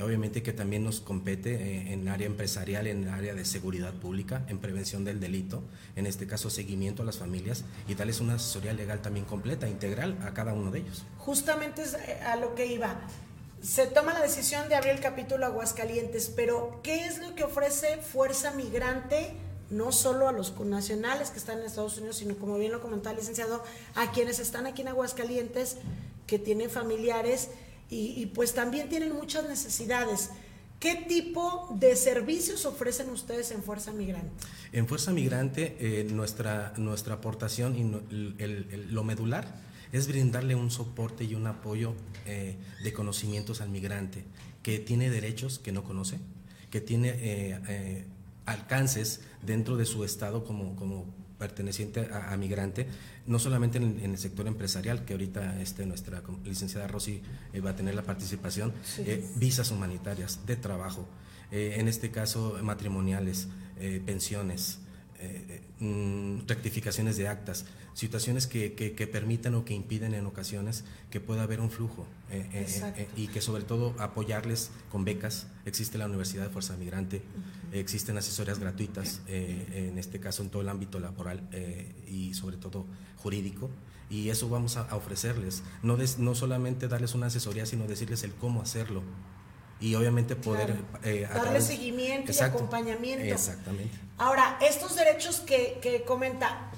[0.01, 5.05] obviamente que también nos compete en área empresarial, en área de seguridad pública, en prevención
[5.05, 5.61] del delito,
[5.95, 10.17] en este caso seguimiento a las familias y darles una asesoría legal también completa, integral
[10.23, 11.05] a cada uno de ellos.
[11.19, 13.01] Justamente es a lo que iba
[13.63, 17.97] se toma la decisión de abrir el capítulo Aguascalientes, pero ¿qué es lo que ofrece
[17.97, 19.31] Fuerza Migrante?
[19.69, 23.11] No solo a los connacionales que están en Estados Unidos, sino como bien lo comentaba
[23.11, 23.63] el licenciado,
[23.95, 25.77] a quienes están aquí en Aguascalientes,
[26.27, 27.51] que tienen familiares
[27.89, 30.31] y, pues también tienen muchas necesidades.
[30.81, 34.29] ¿Qué tipo de servicios ofrecen ustedes en Fuerza Migrante?
[34.73, 37.83] En Fuerza Migrante, eh, nuestra, nuestra aportación y
[38.89, 39.62] lo medular
[39.93, 41.93] es brindarle un soporte y un apoyo
[42.25, 44.25] eh, de conocimientos al migrante
[44.63, 46.19] que tiene derechos que no conoce,
[46.71, 48.05] que tiene eh, eh,
[48.45, 51.05] alcances dentro de su estado como, como
[51.37, 52.87] perteneciente a, migrante,
[53.27, 57.21] no solamente en, el sector empresarial, que ahorita este, nuestra licenciada Rosy
[57.63, 58.73] va a tener la participación,
[59.35, 61.05] visas humanitarias de trabajo,
[61.51, 63.49] en este caso matrimoniales,
[64.05, 64.79] pensiones,
[65.83, 71.43] mm, rectificaciones de actas, situaciones que, que, permitan o que impiden en ocasiones que pueda
[71.43, 75.47] haber un flujo eh, eh, eh, y que sobre todo apoyarles con becas.
[75.65, 77.21] Existe la Universidad de Fuerza Migrante,
[77.71, 81.47] existen asesorías gratuitas, en este caso en todo el ámbito laboral
[82.07, 82.85] y sobre todo
[83.17, 83.69] jurídico.
[84.09, 88.61] Y eso vamos a, ofrecerles, no, no solamente darles una asesoría, sino decirles el cómo
[88.61, 89.01] hacerlo
[89.83, 90.75] y obviamente poder
[91.33, 93.25] darle seguimiento y acompañamiento.
[93.25, 93.91] Exactamente.
[94.17, 96.71] Ahora, estos derechos que, que comenta,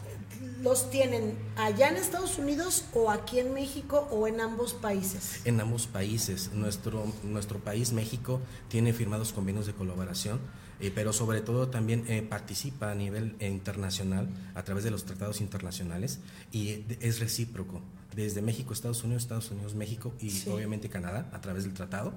[0.63, 5.41] los tienen allá en Estados Unidos o aquí en México o en ambos países?
[5.45, 6.51] En ambos países.
[6.53, 10.39] Nuestro, nuestro país, México, tiene firmados convenios de colaboración,
[10.79, 15.05] eh, pero sobre todo también eh, participa a nivel eh, internacional a través de los
[15.05, 16.19] tratados internacionales
[16.51, 17.81] y es recíproco.
[18.15, 22.13] Desde México, Estados Unidos, Estados Unidos, México y obviamente Canadá a través del tratado.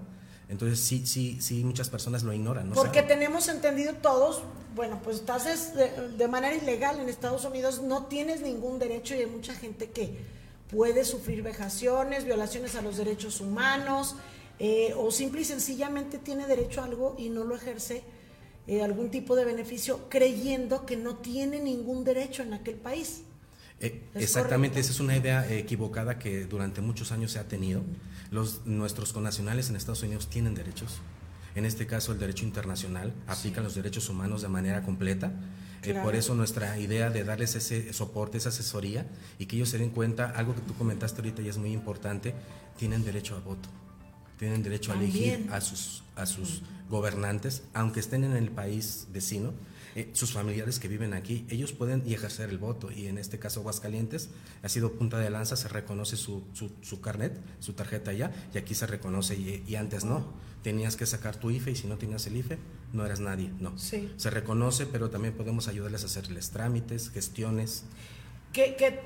[0.49, 2.71] Entonces sí, sí, sí, muchas personas lo ignoran.
[2.71, 4.43] Porque tenemos entendido todos,
[4.75, 9.27] bueno, pues estás de, manera ilegal en Estados Unidos, no tienes ningún derecho y hay
[9.27, 10.19] mucha gente que
[10.71, 14.17] puede sufrir vejaciones, violaciones a los derechos humanos,
[14.59, 18.03] eh, o simple y sencillamente tiene derecho a algo y no lo ejerce
[18.67, 23.23] eh, algún tipo de beneficio creyendo que no tiene ningún derecho en aquel país.
[23.81, 27.83] Eh, exactamente, esa es una idea equivocada que durante muchos años se ha tenido.
[28.31, 31.01] Los, nuestros connacionales en Estados Unidos tienen derechos.
[31.55, 35.33] en este caso el derecho internacional, aplican los derechos humanos de manera completa.
[35.83, 39.07] Eh, por eso nuestra idea de darles ese soporte, esa asesoría
[39.39, 42.35] y que ellos se den cuenta, algo que tú comentaste ahorita y es muy importante,
[42.77, 43.69] tienen derecho a voto,
[44.39, 49.53] tienen derecho a elegir a sus, a sus gobernantes, aunque estén en el país vecino,
[49.99, 52.93] eh, sus familiares que viven aquí, ellos pueden y ejercer el voto.
[52.93, 54.29] Y en este caso, Aguascalientes
[54.63, 58.77] ha sido punta de lanza, se reconoce su, su, carnet, su tarjeta ya, y aquí
[58.77, 60.25] se reconoce, y, antes no.
[60.63, 62.61] Tenías que sacar tu IFE y si no tenías el IFE,
[62.93, 63.77] no eras nadie, no.
[63.77, 64.13] Sí.
[64.17, 67.83] Se reconoce, pero también podemos ayudarles a hacerles trámites, gestiones.
[68.53, 69.01] Que, que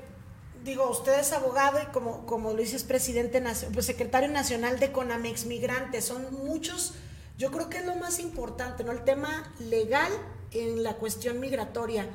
[0.63, 3.41] digo, usted es abogado y como, como lo dices, presidente,
[3.73, 6.93] pues, secretario nacional de Conamex Migrantes, son muchos,
[7.39, 8.91] yo creo que es lo más importante, ¿no?
[8.91, 10.11] El tema legal
[10.53, 12.07] en la cuestión migratoria.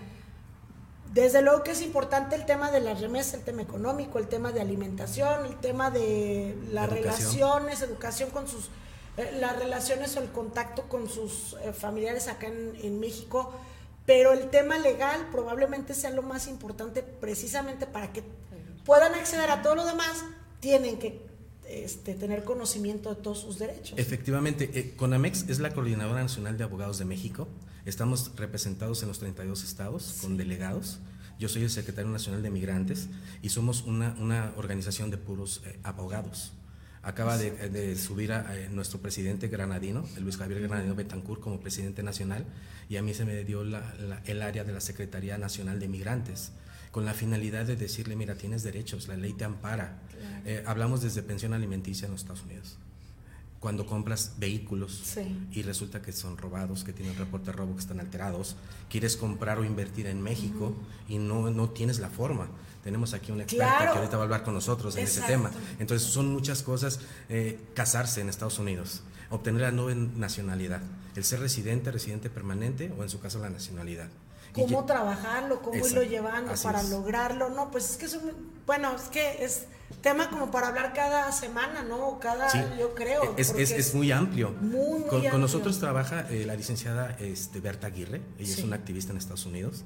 [1.12, 4.52] Desde luego que es importante el tema de las remesas, el tema económico, el tema
[4.52, 8.66] de alimentación, el tema de las relaciones, educación con sus,
[9.16, 13.52] eh, las relaciones o el contacto con sus eh, familiares acá en, en, México,
[14.04, 18.22] pero el tema legal probablemente sea lo más importante precisamente para que
[18.84, 20.24] puedan acceder a todo lo demás,
[20.60, 21.26] tienen que
[21.68, 23.98] este, tener conocimiento de todos sus derechos.
[23.98, 27.46] Efectivamente, eh, CONAMEX es la Coordinadora Nacional de Abogados de México.
[27.88, 30.98] Estamos representados en los 32 estados con delegados.
[31.38, 33.08] Yo soy el secretario nacional de Migrantes
[33.40, 36.52] y somos una, una organización de puros eh, abogados.
[37.00, 42.44] Acaba de, subir a, nuestro presidente granadino, Luis Javier Granadino Betancourt, como presidente nacional,
[42.90, 46.52] y a mí se me dio el área de la Secretaría Nacional de Migrantes
[46.90, 50.02] con la finalidad de decirle, mira, tienes derechos, la ley te ampara.
[50.44, 52.76] Eh, hablamos desde pensión alimenticia en los Estados Unidos.
[53.60, 55.16] Cuando compras vehículos
[55.50, 58.54] y resulta que son robados, que tienen reporte de robo, que están alterados,
[58.88, 60.74] quieres comprar o invertir en México
[61.08, 62.48] y no, no tienes la forma.
[62.84, 65.50] Tenemos aquí una experta que ahorita va a hablar con nosotros en ese tema.
[65.80, 70.82] Entonces son muchas cosas, eh, casarse en Estados Unidos, obtener la nueva nacionalidad,
[71.16, 74.08] el ser residente, residente permanente o en su caso la nacionalidad
[74.58, 77.70] cómo trabajarlo, cómo irlo llevando para lograrlo, ¿no?
[77.70, 78.18] Pues es que es
[78.66, 79.66] bueno, es que es
[80.02, 82.18] tema como para hablar cada semana, ¿no?
[82.20, 83.34] Cada, yo creo.
[83.36, 84.54] Es, es, muy amplio.
[85.08, 89.46] con, nosotros trabaja eh, la licenciada este, Berta Aguirre, ella es una activista en Estados
[89.46, 89.84] Unidos.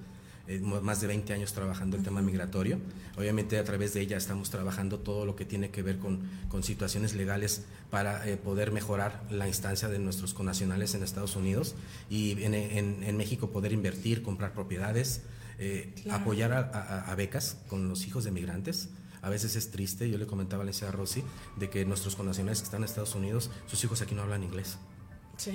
[0.49, 2.79] Eh, más de 20 años trabajando el tema migratorio.
[3.17, 6.65] Obviamente a través de ella estamos trabajando todo lo que tiene que ver con, con
[6.65, 11.77] situaciones legales para eh, poder mejorar la instancia de nuestros conacionales en Estados Unidos
[12.11, 15.23] y en, en, México poder invertir, comprar propiedades,
[15.59, 18.89] eh, apoyar a, becas con los hijos de migrantes.
[19.21, 21.23] A veces es triste, yo le comentaba a la Rossi,
[21.57, 24.79] de que nuestros conacionales que están en Estados Unidos, sus hijos aquí no hablan inglés.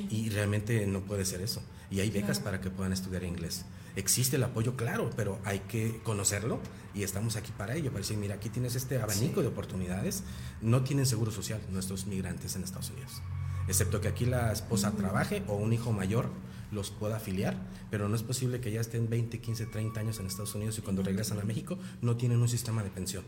[0.10, 1.62] Y realmente no puede ser eso.
[1.90, 3.66] Y hay becas para que puedan estudiar inglés.
[3.98, 6.60] Existe el apoyo, claro, pero hay que conocerlo
[6.94, 10.24] y estamos aquí para ello, para decir, mira, aquí tienes este abanico de oportunidades.
[10.62, 13.24] No tienen seguro social nuestros migrantes en Estados Unidos,
[13.68, 16.30] excepto que aquí la esposa trabaje o un hijo mayor
[16.72, 17.58] los pueda afiliar,
[17.90, 20.82] pero no es posible que ya estén 20, 15, 30 años en Estados Unidos y
[20.82, 23.24] cuando regresan a México no tienen un sistema de pensión.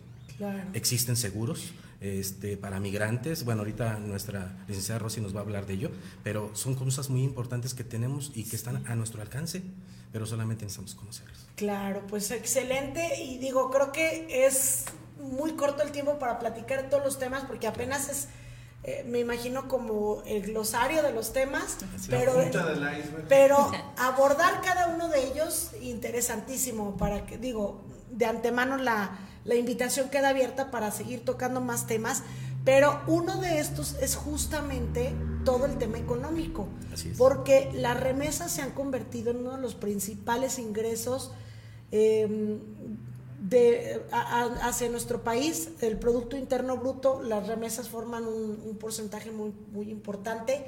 [0.73, 3.43] Existen seguros este, para migrantes.
[3.43, 5.91] Bueno, ahorita nuestra licenciada Rosy nos va a hablar de ello,
[6.23, 9.63] pero son cosas muy importantes que tenemos y que están a nuestro alcance,
[10.11, 11.47] pero solamente necesitamos conocerlos.
[11.55, 13.21] Claro, pues excelente.
[13.21, 14.85] Y digo, creo que es
[15.19, 18.29] muy corto el tiempo para platicar todos los temas porque apenas es
[18.83, 21.77] eh, me imagino como el glosario de los temas,
[22.09, 22.33] pero,
[23.27, 30.09] pero abordar cada uno de ellos interesantísimo para que digo de antemano la, la invitación
[30.09, 32.23] queda abierta para seguir tocando más temas,
[32.69, 35.11] pero uno de estos es justamente
[35.43, 36.67] todo el tema económico,
[37.17, 41.31] porque las remesas se han convertido en uno de los principales ingresos
[41.89, 42.59] em,
[43.41, 45.69] de, hacia nuestro país.
[45.81, 50.63] El Producto Interno Bruto, las remesas forman un, un porcentaje muy, muy importante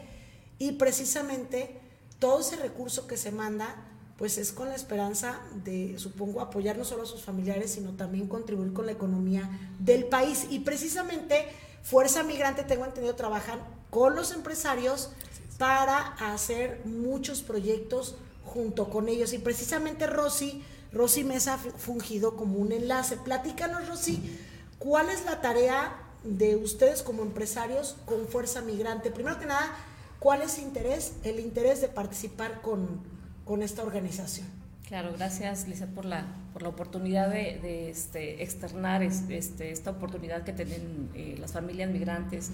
[0.57, 1.79] y precisamente
[2.17, 3.75] todo ese recurso que se manda
[4.17, 8.27] pues es con la esperanza de, supongo, apoyar no solo a sus familiares, sino también
[8.27, 9.49] contribuir con la economía
[9.79, 10.45] del país.
[10.51, 11.47] Y precisamente
[11.83, 13.59] Fuerza Migrante, tengo entendido, trabajan
[13.89, 15.11] con los empresarios
[15.57, 15.97] para
[16.33, 18.15] hacer muchos proyectos
[18.45, 19.33] junto con ellos.
[19.33, 23.17] Y precisamente Rosy, Rosy Mesa ha fungido como un enlace.
[23.17, 24.39] Platícanos, Rosy,
[24.79, 29.11] ¿cuál es la tarea de ustedes como empresarios con Fuerza Migrante?
[29.11, 29.75] Primero que nada,
[30.19, 31.13] ¿cuál es el interés?
[31.23, 33.01] El interés de participar con
[33.45, 34.47] con esta organización.
[34.91, 40.51] Claro, gracias Lisa por la, por la oportunidad de, este, externar este, esta oportunidad que
[40.51, 42.51] tienen eh, las familias migrantes.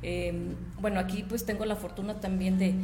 [0.00, 2.76] Em, bueno, aquí pues tengo la fortuna también de,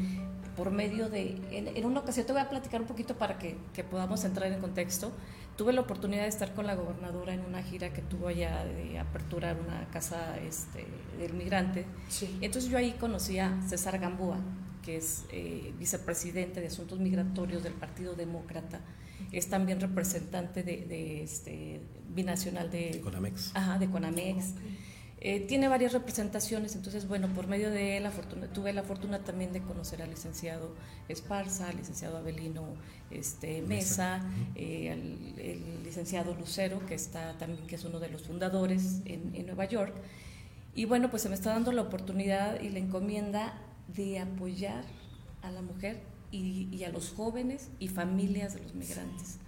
[0.57, 3.85] por medio de, en, una ocasión te voy a platicar un poquito para que, que,
[3.85, 5.13] podamos entrar en contexto.
[5.57, 8.99] Tuve la oportunidad de estar con la gobernadora en una gira que tuvo allá de
[8.99, 10.85] aperturar una casa este,
[11.21, 11.87] del migrante.
[12.41, 14.39] Entonces yo ahí conocí a César Gambúa,
[14.89, 18.81] que es eh, vicepresidente de Asuntos Migratorios del Partido Demócrata,
[19.33, 23.55] es también representante de, este, binacional de, Conamex.
[23.55, 24.55] Ajá, de Conamex.
[25.21, 28.09] Eh, tiene varias representaciones, entonces, bueno, por medio de él
[28.55, 30.75] tuve la fortuna también de conocer al licenciado
[31.09, 32.75] Esparza, al licenciado Abelino
[33.11, 34.23] este, Mesa,
[34.55, 34.89] eh,
[35.37, 39.93] el licenciado Lucero, que, está también, que es uno de los fundadores en, Nueva York.
[40.75, 43.53] Y bueno, pues se me está dando la oportunidad y la encomienda
[43.95, 44.85] de apoyar
[45.43, 49.39] a la mujer y, a los jóvenes y familias de los migrantes.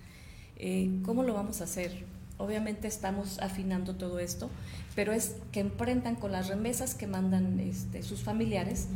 [0.57, 2.05] Eh, ¿Cómo lo vamos a hacer?
[2.39, 4.51] Obviamente estamos afinando todo esto,
[4.95, 8.89] pero es que emprendan con las remesas que mandan este, sus familiares,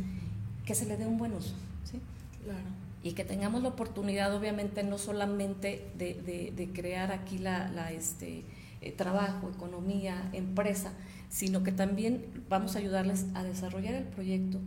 [0.65, 1.53] que se le dé un buen uso.
[1.89, 1.99] ¿sí?
[2.43, 2.65] Claro.
[3.03, 8.43] Y que tengamos la oportunidad, obviamente, no solamente de, crear aquí la, este,
[8.81, 10.91] eh, trabajo, economía, empresa,
[11.29, 14.59] sino que también vamos a ayudarles a desarrollar el proyecto,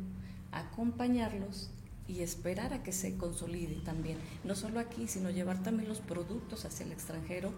[0.53, 1.71] acompañarlos
[2.09, 6.65] y esperar a que se consolide también, no solo aquí, sino llevar también los productos
[6.65, 7.53] hacia el extranjero.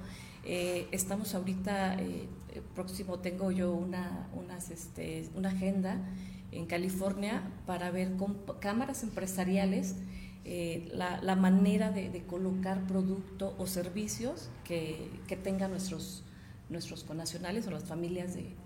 [0.45, 2.29] Eh, estamos ahorita, eh,
[2.75, 6.01] próximo tengo yo una, unas, este, una agenda
[6.51, 9.95] en California para ver con cámaras empresariales
[10.45, 16.25] eh, la, manera de, colocar producto o servicios que, que tengan nuestros,
[16.71, 18.57] nuestros conacionales o las familias de,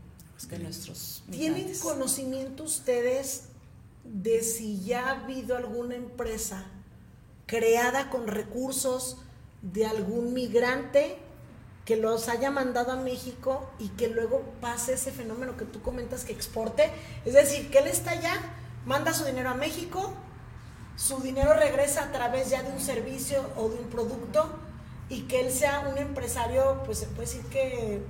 [0.49, 1.25] de nuestros.
[1.31, 3.49] ¿Tienen conocimiento ustedes
[4.05, 6.65] de si ya ha habido alguna empresa
[7.47, 9.19] creada con recursos
[9.63, 11.19] de algún migrante
[11.85, 16.25] que los haya mandado a México y que luego pase ese fenómeno que tú comentas
[16.25, 16.91] que exporte.
[17.25, 18.35] Es decir, que él está allá,
[18.87, 20.15] manda su dinero a México,
[20.97, 24.49] su dinero regresa a través ya de un servicio o de un producto
[25.09, 28.03] y que él sea un empresario, pues se puede decir que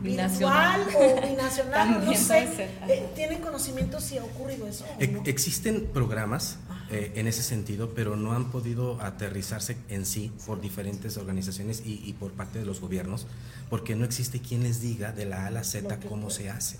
[0.00, 2.70] binacional o binacional, no sé.
[2.88, 4.84] Eh, ¿Tienen conocimiento si ha ocurrido eso?
[5.24, 6.58] Existen programas
[6.90, 12.12] eh, en ese sentido, pero no han podido aterrizarse en sí por diferentes organizaciones y,
[12.14, 13.26] por parte de los gobiernos,
[13.68, 16.78] porque no existe quien les diga de la A a la Z cómo se hace.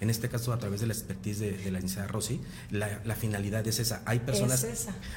[0.00, 2.40] En este caso, a través de la expertise de, la licenciada Rossi,
[2.70, 4.02] la, finalidad es esa.
[4.06, 4.64] Hay personas,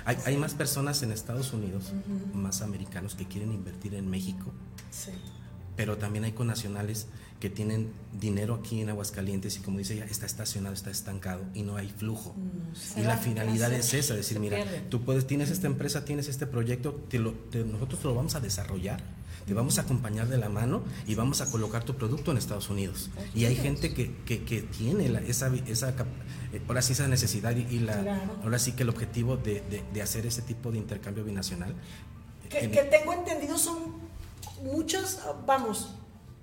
[0.04, 1.94] Hay, hay, más personas en Estados Unidos,
[2.34, 4.52] más americanos, que quieren invertir en México.
[4.91, 5.12] Sí.
[5.76, 7.07] Pero también hay connacionales
[7.43, 11.63] que tienen dinero aquí en Aguascalientes y como dice ella, está estacionado, está estancado y
[11.63, 12.34] no hay flujo.
[12.38, 16.47] Mm, y la finalidad es esa, decir, mira, tú puedes, tienes esta empresa, tienes este
[16.47, 17.34] proyecto, te lo,
[17.69, 19.03] nosotros te lo vamos a desarrollar,
[19.45, 22.69] te vamos a acompañar de la mano y vamos a colocar tu producto en Estados
[22.69, 23.09] Unidos.
[23.36, 28.24] Y hay gente que, que, tiene esa, esa, eh, ahora sí esa necesidad y, la,
[28.41, 29.61] ahora sí que el objetivo de,
[29.93, 31.76] de, hacer ese tipo de intercambio binacional.
[32.49, 34.03] Que, que tengo entendido son
[34.64, 35.89] muchos, vamos,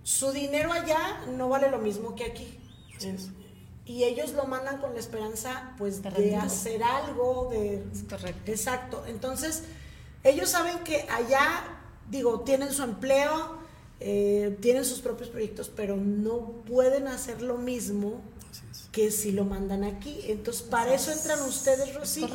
[0.02, 2.58] su dinero allá no vale lo mismo que aquí.
[3.86, 7.82] Y ellos lo mandan con la esperanza, pues, de hacer algo, de...
[8.08, 8.52] correcto.
[8.52, 9.04] Exacto.
[9.06, 9.64] Entonces,
[10.22, 11.64] ellos saben que allá,
[12.08, 13.58] digo, tienen su empleo,
[13.98, 18.20] eh, tienen sus propios proyectos, pero no pueden hacer lo mismo
[18.92, 20.20] que si lo mandan aquí.
[20.24, 22.26] Entonces, para eso entran ustedes, Rosy.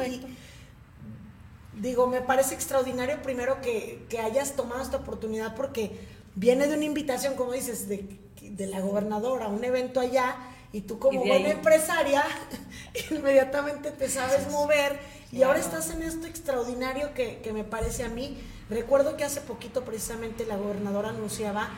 [1.82, 5.99] Digo, me parece extraordinario primero que, que hayas tomado esta oportunidad porque
[6.36, 8.19] viene de una invitación, como dices, de,
[8.67, 10.36] la gobernadora, un evento allá,
[10.71, 12.23] y tú como buena empresaria,
[13.11, 14.99] inmediatamente te sabes mover,
[15.32, 18.38] y ahora estás en esto extraordinario que, me parece a mí.
[18.69, 21.69] Recuerdo que hace poquito precisamente la gobernadora anunciaba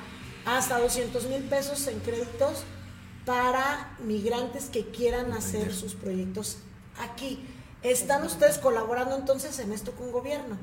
[0.45, 2.63] hasta 200 mil pesos en créditos
[3.25, 6.59] para migrantes que quieran hacer sus proyectos
[6.99, 7.45] aquí.
[7.83, 10.57] ¿Están ustedes colaborando entonces en esto con gobierno?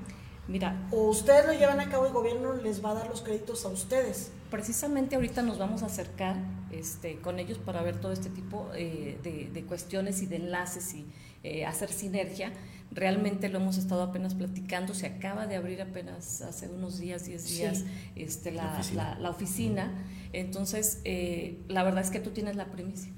[0.47, 3.23] Mira, o ustedes lo llevan a cabo y el gobierno les va a dar los
[3.23, 4.31] créditos a ustedes.
[4.51, 6.37] Precisamente ahorita nos vamos a acercar
[6.71, 11.07] este, con ellos para ver todo este tipo eh, de, cuestiones y de enlaces y
[11.45, 12.53] eh, hacer sinergia.
[12.91, 17.49] Realmente lo hemos estado apenas platicando, se acaba de abrir apenas hace unos días, 10
[17.49, 17.85] días,
[18.15, 19.91] este, la, la, oficina.
[20.35, 23.13] Entonces, eh, la verdad es que tú tienes la primicia.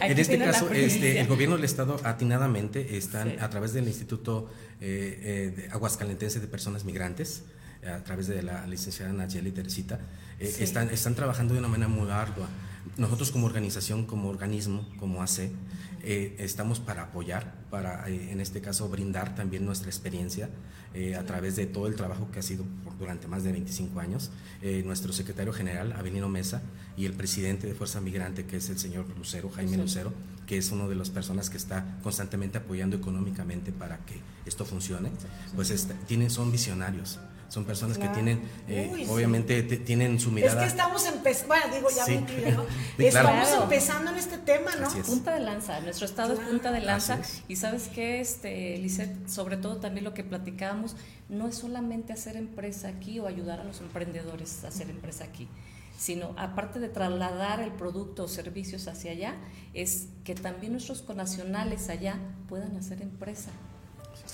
[0.00, 4.48] en este caso, este, el gobierno del Estado atinadamente están a través del Instituto
[4.80, 7.44] eh, eh, Aguascalentense de Personas Migrantes,
[7.86, 10.00] a través de la licenciada Nayeli Teresita,
[10.40, 12.48] están, están trabajando de una manera muy ardua.
[12.96, 15.50] Nosotros como organización, como organismo, como AC,
[16.08, 20.48] eh, estamos para apoyar, para eh, en este caso brindar también nuestra experiencia
[20.96, 22.64] eh, a través de todo el trabajo que ha sido
[22.98, 24.30] durante más de 25 años.
[24.84, 26.62] nuestro secretario general, Avelino Mesa,
[26.96, 30.12] y el presidente de Fuerza Migrante, que es el señor Lucero, Jaime Lucero,
[30.46, 34.14] que es una de las personas que está constantemente apoyando económicamente para que
[34.46, 35.10] esto funcione,
[35.54, 40.54] pues tienen, son visionarios son personas que tienen, eh, obviamente, tienen su mirada.
[40.54, 42.66] Es que estamos empezando, bueno, digo, ya me incluyo,
[42.98, 44.88] Estamos empezando en este tema, ¿no?
[45.02, 47.18] Punta de lanza, nuestro estado es punta de lanza.
[47.48, 50.96] Y sabes qué, este, Lisette, sobre todo también lo que platicábamos,
[51.28, 55.48] no es solamente hacer empresa aquí o ayudar a los emprendedores a hacer empresa aquí
[55.98, 59.34] sino aparte de trasladar el producto o servicios hacia allá,
[59.72, 62.18] es que también nuestros conacionales allá
[62.48, 63.50] puedan hacer empresa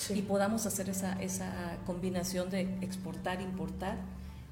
[0.09, 3.97] y podamos hacer esa, esa combinación de exportar, importar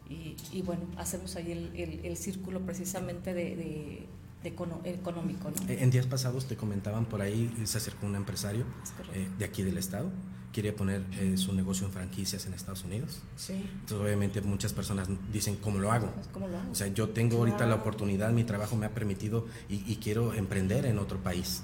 [0.09, 4.05] y, bueno, hacemos ahí el, el, círculo precisamente de,
[4.43, 5.49] económico.
[5.69, 8.65] En días pasados te comentaban por ahí, se acercó un empresario
[9.13, 10.11] eh, de aquí del estado
[10.51, 13.19] quiere poner eh, su negocio en franquicias en Estados Unidos.
[13.35, 13.53] Sí.
[13.53, 16.11] Entonces, obviamente, muchas personas dicen, ¿cómo lo hago?
[16.11, 16.71] Pues, ¿Cómo lo hago?
[16.71, 20.85] O sea, yo tengo ahorita la oportunidad, mi trabajo me ha permitido y, quiero emprender
[20.85, 21.61] en otro país.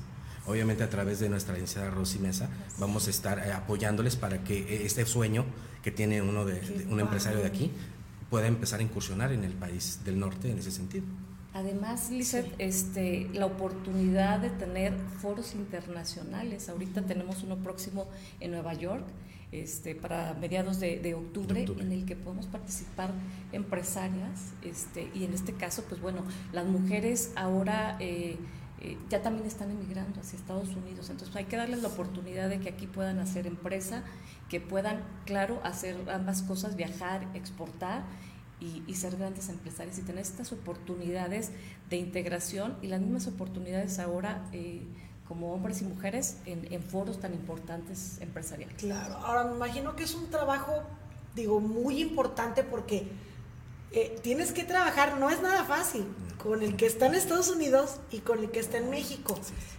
[0.48, 4.60] Obviamente, a través de nuestra licenciada Rosy Mesa, vamos a estar eh, apoyándoles para que
[4.60, 5.46] eh, este sueño
[5.84, 7.72] que tiene uno de, un empresario de aquí
[8.30, 11.06] pueda empezar a incursionar en el país del norte en ese sentido.
[11.54, 16.70] Además, Lizeth, este, la oportunidad de tener foros internacionales.
[16.70, 18.08] Ahorita tenemos uno próximo
[18.40, 19.04] en Nueva York,
[19.52, 23.12] este, para mediados de, octubre, en el que podemos participar
[23.52, 28.38] empresarias, este, y en este caso, pues bueno, las mujeres ahora eh,
[28.80, 32.60] eh, ya también están emigrando hacia Estados Unidos, entonces hay que darles la oportunidad de
[32.60, 34.04] que aquí puedan hacer empresa,
[34.50, 38.04] que puedan, claro, hacer ambas cosas, viajar, exportar
[38.60, 41.52] y, ser grandes empresarios y tener estas oportunidades
[41.90, 44.84] de integración y las mismas oportunidades ahora eh,
[45.28, 48.78] como hombres y mujeres en, foros tan importantes empresariales.
[48.78, 50.84] Claro, ahora me imagino que es un trabajo,
[51.36, 53.12] digo, muy importante porque
[54.00, 56.06] eh, tienes que trabajar, no es nada fácil,
[56.38, 59.36] con el que está en Estados Unidos y con el que está en México,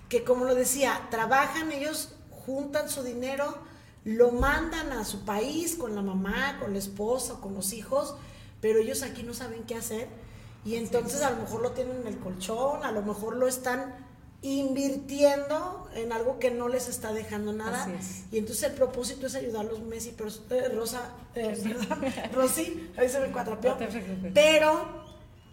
[0.09, 3.59] que como lo decía, trabajan ellos, juntan su dinero,
[4.03, 8.17] lo mandan a su país con la mamá, con la esposa, con los hijos,
[8.61, 10.09] pero ellos aquí no saben qué hacer
[10.65, 14.08] y entonces a lo mejor lo tienen en el colchón, a lo mejor lo están
[14.43, 17.89] invirtiendo en algo que no les está dejando nada.
[18.31, 21.57] Y entonces el propósito es ayudarlos, Messi, pero, eh, Rosa, eh,
[22.33, 23.77] Rosy, ahí se me cuatrapeó.
[24.35, 25.05] pero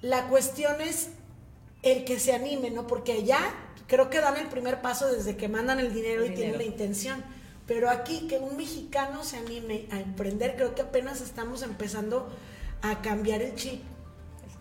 [0.02, 1.10] la cuestión es
[1.82, 2.86] el que se anime, ¿no?
[2.86, 3.40] Porque allá
[3.88, 7.24] creo que dan el primer paso desde que mandan el dinero y tienen la intención.
[7.68, 12.30] Pero aquí que un mexicano se anime a emprender, creo que apenas estamos empezando
[12.84, 13.82] a cambiar el chip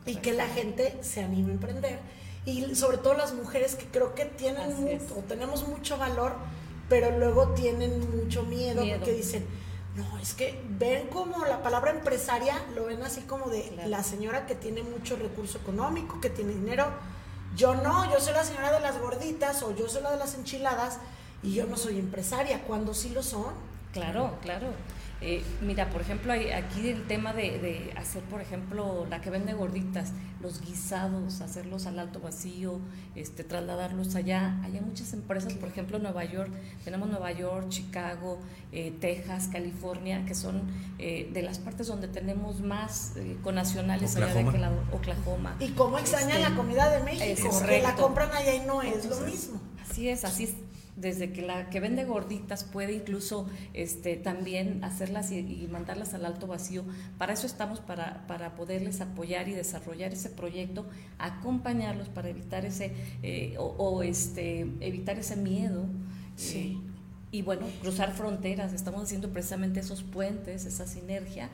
[0.07, 1.99] y que la gente se anime a emprender.
[2.47, 6.35] Y sobre todo las mujeres que creo que tienen mucho, tenemos mucho valor,
[6.89, 9.47] pero luego tienen mucho miedo, porque dicen,
[9.97, 14.47] no, es que ven como la palabra empresaria, lo ven así como de la señora
[14.47, 16.87] que tiene mucho recurso económico, que tiene dinero.
[17.57, 20.35] Yo no, yo soy la señora de las gorditas o yo soy la de las
[20.35, 20.99] enchiladas
[21.43, 23.55] y yo no soy empresaria, cuando sí lo son.
[23.93, 24.67] Claro, claro.
[25.21, 30.13] Eh, mira, por ejemplo, aquí el tema de, hacer, por ejemplo, la que vende gorditas,
[30.43, 32.79] los guisados, hacerlos al alto vacío,
[33.15, 34.61] este, trasladarlos allá.
[34.63, 36.53] Hay muchas empresas, por ejemplo, Nueva York,
[36.85, 38.39] tenemos Nueva York, Chicago,
[38.73, 40.63] eh, Texas, California, que son
[40.99, 45.57] eh, de las partes donde tenemos más conacionales allá de aquel lado, Oklahoma.
[45.61, 49.07] Y cómo extrañan la este, comida de México, que la compran allá y no es
[49.07, 49.61] lo mismo.
[49.81, 50.55] Así es, así es
[50.97, 56.47] desde que la que vende gorditas puede incluso este, también hacerlas y, mandarlas al alto
[56.47, 56.85] vacío.
[57.19, 60.87] Para eso estamos, para, para poderles apoyar y desarrollar ese proyecto,
[61.19, 62.93] acompañarlos para evitar ese,
[63.23, 65.87] eh, o, este, evitar ese miedo.
[66.37, 66.81] Sí.
[66.81, 66.91] Eh,
[67.33, 71.51] y bueno, cruzar fronteras, estamos haciendo precisamente esos puentes, esa sinergia.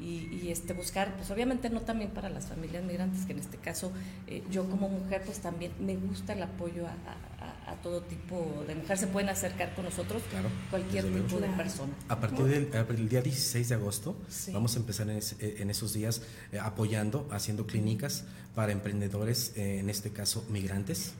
[0.00, 3.92] Y, este buscar, pues obviamente no también para las familias migrantes, que en este caso
[4.26, 7.39] eh, yo como mujer pues también me gusta el apoyo a, a
[7.76, 10.22] todo tipo de mujer se pueden acercar con nosotros,
[10.70, 11.92] cualquier tipo de persona.
[12.08, 14.16] A partir del, día 16 de agosto
[14.52, 20.10] vamos a empezar en, esos días eh, apoyando, haciendo clínicas para emprendedores, eh, en este
[20.10, 21.12] caso migrantes.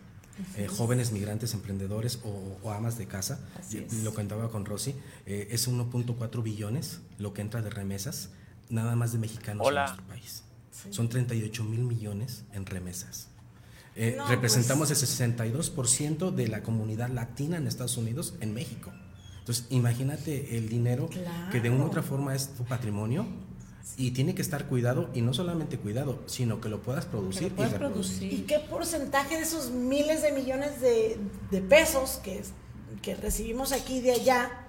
[0.57, 3.40] Eh, jóvenes migrantes emprendedores o, amas de casa.
[4.03, 4.94] Lo contaba con Rosy,
[5.26, 8.30] es 1.4 billones lo que entra de remesas,
[8.70, 10.42] nada más de mexicanos en nuestro país.
[10.88, 13.28] Son 38 mil millones en remesas.
[13.97, 14.28] Eh, pues.
[14.28, 18.93] representamos el 62% de la comunidad latina en Estados Unidos, en México.
[19.41, 21.09] Entonces, imagínate el dinero
[21.51, 23.26] que de una u otra forma es tu patrimonio
[23.97, 27.66] y tiene que estar cuidado y no solamente cuidado, sino que lo puedas producir y
[27.66, 28.32] producir.
[28.32, 31.18] ¿Y qué porcentaje de esos miles de millones de,
[31.68, 32.43] pesos que,
[33.03, 34.68] que recibimos aquí y de allá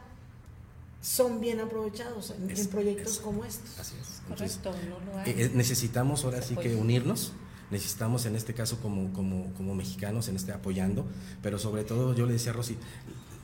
[1.02, 3.80] son bien aprovechados en, proyectos como estos?
[3.80, 4.22] Así es.
[4.28, 5.32] Correcto, no lo hay.
[5.32, 7.34] Eh, necesitamos ahora sí que unirnos
[7.72, 11.06] necesitamos en este caso como, como, como mexicanos, en este apoyando,
[11.42, 12.78] pero sobre todo yo le decía a Rosy,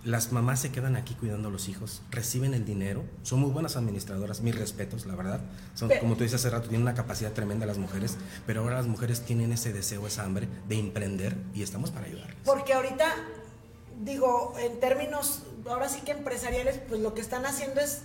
[0.03, 3.75] las mamás se quedan aquí cuidando a los hijos, reciben el dinero, son muy buenas
[3.75, 5.41] administradoras, mis respetos, la verdad.
[5.73, 8.87] Son, como tú dices hace rato, tienen una capacidad tremenda las mujeres, pero ahora las
[8.87, 12.37] mujeres tienen ese deseo, esa hambre de emprender y estamos para ayudarles.
[12.45, 13.05] Porque ahorita,
[14.03, 18.03] digo, en términos, ahora sí que empresariales, pues lo que están haciendo es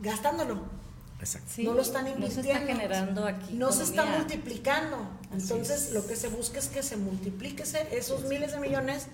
[0.00, 0.81] gastándolo.
[1.22, 1.62] Exacto.
[1.62, 2.36] no lo están invirtiendo.
[2.36, 3.54] No se está generando aquí.
[3.54, 4.96] No se está multiplicando.
[5.32, 7.62] Entonces, lo que se busca es que se multiplique
[7.92, 9.06] esos miles de millones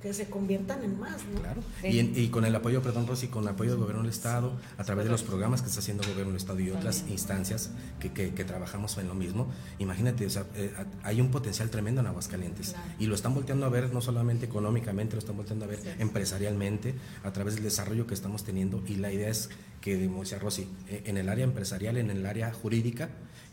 [0.00, 1.24] que se conviertan en más.
[1.24, 1.40] ¿no?
[1.40, 1.62] Claro.
[1.82, 5.06] Y, con el apoyo, perdón, Rosy, con el apoyo del gobierno del Estado, a través
[5.06, 8.44] de los programas que está haciendo el gobierno del Estado y otras instancias que, que,
[8.44, 9.48] trabajamos en lo mismo,
[9.78, 13.68] imagínate, o sea, eh, hay un potencial tremendo en Aguascalientes y lo están volteando a
[13.68, 16.94] ver no solamente económicamente, lo están volteando a ver empresarialmente
[17.24, 19.48] a través del desarrollo que estamos teniendo y la idea es
[19.80, 23.10] que, decía Rosy, eh, en el área empresarial, en el área jurídica,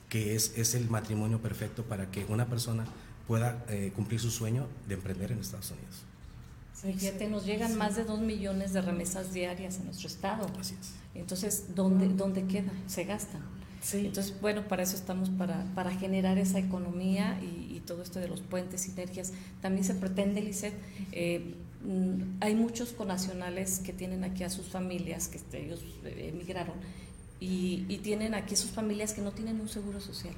[0.10, 2.86] que es, es el matrimonio perfecto para que una persona
[3.28, 6.04] pueda eh, cumplir su sueño de emprender en Estados Unidos.
[6.74, 10.46] Fíjate, nos llegan más de dos millones de remesas diarias en nuestro estado.
[10.60, 10.94] Así es.
[11.16, 12.74] Entonces, ¿dónde, ¿dónde queda?
[12.88, 13.42] Se gastan.
[13.82, 14.08] Sí.
[14.08, 18.40] Entonces, bueno, para eso estamos, para, para generar esa economía y, todo esto de los
[18.40, 19.34] puentes, sinergias.
[19.62, 20.74] También se pretende, Lisset,
[21.12, 21.54] eh,
[22.40, 26.76] hay muchos conacionales que tienen aquí a sus familias, que este, ellos eh, emigraron,
[27.40, 30.34] y, y tienen aquí sus familias que no tienen un seguro social.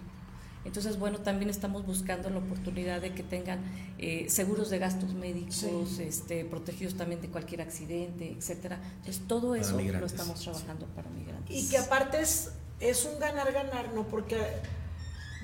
[0.65, 3.59] Entonces, bueno, también estamos buscando la oportunidad de que tengan
[3.99, 8.79] eh, seguros de gastos médicos, este, protegidos también de cualquier accidente, etcétera.
[8.97, 11.55] Entonces, todo eso lo estamos trabajando para migrantes.
[11.55, 14.07] Y que aparte es, es un ganar-ganar, ¿no?
[14.07, 14.37] Porque,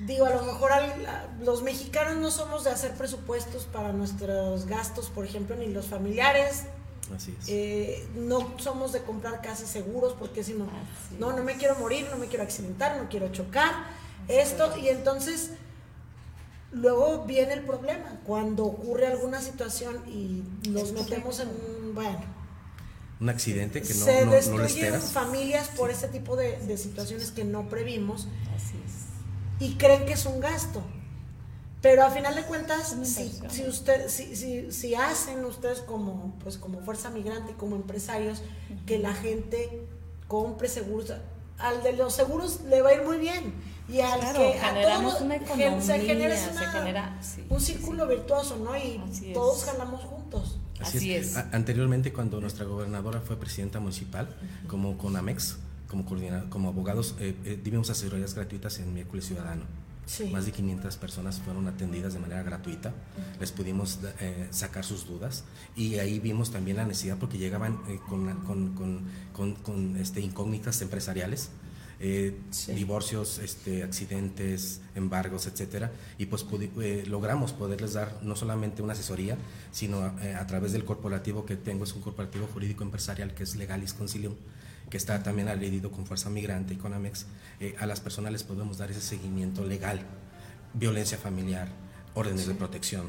[0.00, 0.70] digo, a lo mejor
[1.40, 6.64] los mexicanos no somos de hacer presupuestos para nuestros gastos, por ejemplo, ni los familiares,
[7.14, 7.48] Así es.
[7.48, 10.66] Eh, no somos de comprar casi seguros porque si no,
[11.18, 13.72] no, no me quiero morir, no me quiero accidentar, no quiero chocar.
[14.28, 15.50] Esto, y entonces
[16.72, 22.20] luego viene el problema, cuando ocurre alguna situación y nos metemos en un, bueno,
[23.20, 27.68] un accidente que no, se no, destruyen familias por ese tipo de, situaciones que no
[27.68, 28.26] previmos
[29.60, 30.82] y creen que es un gasto.
[31.80, 36.56] Pero a final de cuentas, si, si, usted, si, si, si, hacen ustedes como, pues
[36.56, 38.40] como fuerza migrante y como empresarios
[38.86, 39.84] que la gente
[40.28, 41.12] compre seguros,
[41.58, 43.52] al de los seguros le va a ir muy bien
[43.88, 47.18] y al que generamos una economía, se genera,
[47.50, 48.76] un círculo virtuoso, ¿no?
[48.76, 49.00] Y
[49.34, 50.58] todos jalamos juntos.
[50.80, 51.36] Así, es.
[51.36, 54.28] Anteriormente, cuando nuestra gobernadora fue presidenta municipal,
[54.68, 55.58] como con Amex,
[55.92, 56.06] como,
[56.48, 59.64] como abogados, eh, eh, dimos asesorías gratuitas en Miércoles Ciudadano.
[60.32, 62.92] Más de 500 personas fueron atendidas de manera gratuita,
[63.38, 65.44] les pudimos eh, sacar sus dudas.
[65.76, 68.74] Y ahí vimos también la necesidad porque llegaban eh, con, con,
[69.32, 71.50] con, con, este, incógnitas empresariales
[72.04, 72.34] eh,
[72.74, 76.44] divorcios, este, accidentes, embargos, etcétera, y pues
[76.80, 79.38] eh, logramos poderles dar no solamente una asesoría,
[79.70, 83.54] sino eh, a través del corporativo que tengo, es un corporativo jurídico empresarial que es
[83.54, 84.34] Legalis Concilium,
[84.92, 87.24] que está también agredido con Fuerza Migrante y con Amex,
[87.78, 90.02] a las personas les podemos dar ese seguimiento legal,
[90.74, 91.68] violencia familiar,
[92.12, 93.06] órdenes de protección,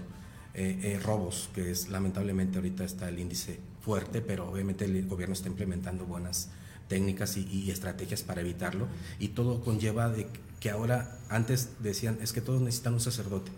[1.03, 6.05] robos, que es lamentablemente ahorita está el índice fuerte, pero obviamente el gobierno está implementando
[6.05, 6.51] buenas
[6.88, 8.88] técnicas y, estrategias para evitarlo.
[9.19, 10.27] Y todo conlleva de
[10.61, 13.51] que ahora antes decían es que todos necesitan un sacerdote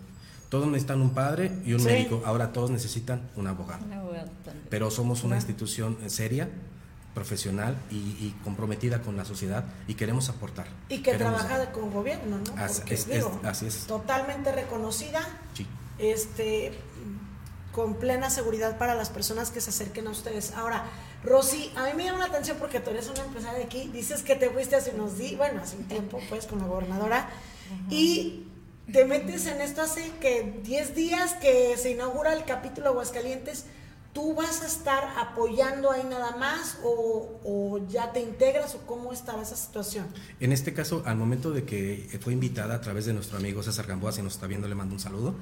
[0.48, 3.84] todos necesitan un padre y un médico ahora todos necesitan un abogado,
[4.70, 6.48] pero somos una institución seria
[7.16, 10.66] profesional y, comprometida con la sociedad y queremos aportar.
[10.90, 12.62] Y que trabaja con gobierno, ¿no?
[12.62, 13.08] Así, es,
[13.42, 13.86] así es.
[13.86, 15.26] Totalmente reconocida.
[15.98, 16.72] Este,
[17.72, 20.52] con plena seguridad para las personas que se acerquen a ustedes.
[20.52, 20.84] Ahora,
[21.24, 24.22] Rosy, a mí me llama la atención porque tú eres una empresaria de aquí, dices
[24.22, 27.30] que te fuiste hace unos días, bueno, hace un tiempo, pues, con la gobernadora,
[27.88, 28.44] y
[28.92, 33.64] te metes en esto hace que 10 días que se inaugura el capítulo Aguascalientes
[34.16, 39.42] ¿Tú vas a estar apoyando ahí nada más o, ya te integras o cómo estaba
[39.42, 40.06] esa situación?
[40.40, 43.86] En este caso, al momento de que fue invitada a través de nuestro amigo César
[43.86, 45.34] Gamboa, si nos está viendo, le mando un saludo.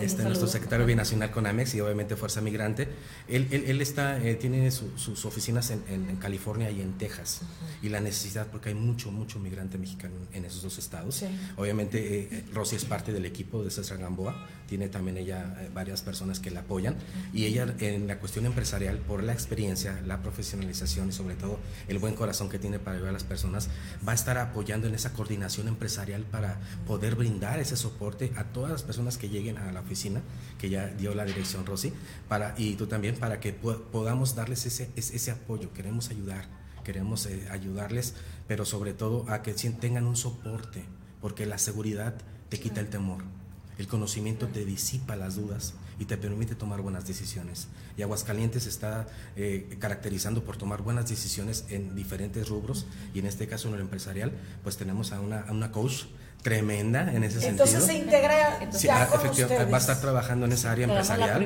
[0.00, 2.88] Este, nuestro secretario binacional con Amex y obviamente Fuerza Migrante.
[3.28, 7.42] Él, él, está, eh, tiene sus oficinas en, California y en Texas.
[7.80, 11.22] Y la necesidad, porque hay mucho, mucho migrante mexicano en esos dos estados.
[11.56, 14.34] Obviamente, eh, Rosy es parte del equipo de César Gamboa.
[14.66, 16.96] Tiene también ella eh, varias personas que la apoyan.
[17.32, 21.58] Y ella en la cuestión empresarial, por la experiencia, la profesionalización y sobre todo
[21.88, 23.68] el buen corazón que tiene para ayudar a las personas,
[24.06, 28.70] va a estar apoyando en esa coordinación empresarial para poder brindar ese soporte a todas
[28.70, 30.20] las personas que lleguen a la oficina,
[30.58, 31.92] que ya dio la dirección Rosy,
[32.28, 35.72] para, y tú también, para que podamos darles ese, ese apoyo.
[35.72, 36.46] Queremos ayudar,
[36.84, 38.14] queremos eh, ayudarles,
[38.48, 40.84] pero sobre todo a que tengan un soporte,
[41.20, 42.14] porque la seguridad
[42.48, 43.35] te quita el temor
[43.78, 47.68] El conocimiento te disipa las dudas y te permite tomar buenas decisiones.
[47.96, 49.06] Y Aguascalientes está
[49.36, 53.80] eh, caracterizando por tomar buenas decisiones en diferentes rubros y en este caso en el
[53.80, 56.04] empresarial, pues tenemos a una, a una coach
[56.42, 57.64] tremenda en ese sentido.
[57.64, 61.42] Entonces se integra sí, ah, va a estar trabajando en esa área empresarial.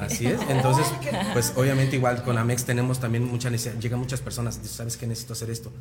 [0.00, 0.40] Así es.
[0.48, 0.86] Entonces,
[1.32, 5.32] pues obviamente igual con Amex tenemos también mucha necesidad, llegan muchas personas, sabes que necesito
[5.32, 5.72] hacer esto.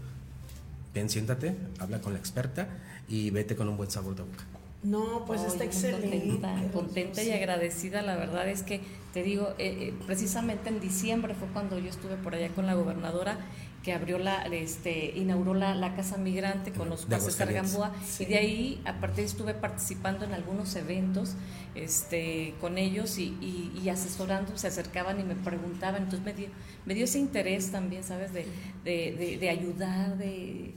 [0.94, 2.68] Ven, siéntate, habla con la experta
[3.10, 4.46] y vete con un buen sabor de boca.
[4.84, 6.40] No, pues está excelente.
[6.74, 8.82] Contenta, y agradecida, la verdad es que
[9.14, 12.74] te digo, eh, eh, precisamente en diciembre fue cuando yo estuve por allá con la
[12.74, 13.38] gobernadora
[13.84, 18.26] que abrió la, este, inauguró la, la Casa Migrante con los jueces de Gamboa y
[18.26, 21.36] de ahí aparte estuve participando en algunos eventos
[21.76, 26.48] este, con ellos y, y, asesorando, se acercaban y me preguntaban, entonces me dio,
[26.86, 28.32] me dio ese interés también, ¿sabes?
[28.34, 28.48] De,
[28.86, 30.74] de, de ayudar, de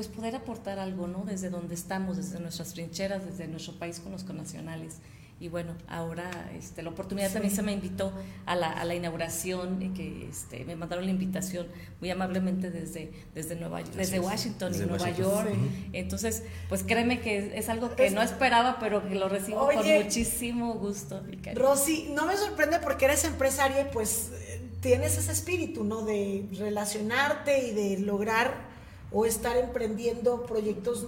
[0.00, 1.24] pues poder aportar algo, ¿no?
[1.26, 4.96] Desde donde estamos, desde nuestras trincheras, desde nuestro país con los connacionales.
[5.38, 8.10] Y bueno, ahora este, la oportunidad también se me invitó
[8.46, 11.66] a la, a la inauguración, y que este, me mandaron la invitación
[12.00, 15.50] muy amablemente desde, desde, Nueva, desde Washington y Nueva York.
[15.92, 20.76] Entonces, pues créeme que es, algo que no esperaba, pero que lo recibo con muchísimo
[20.76, 21.22] gusto.
[21.54, 26.00] Rosy, no me sorprende porque eres empresaria y pues eh, tienes ese espíritu, ¿no?
[26.06, 28.69] De relacionarte y de lograr
[29.12, 31.06] o estar emprendiendo proyectos,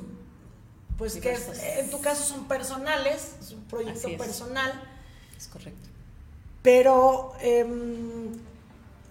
[0.99, 1.37] pues que
[1.79, 4.73] en tu caso son personales, es un proyecto personal.
[5.37, 5.89] Es correcto.
[6.63, 8.39] Pero em,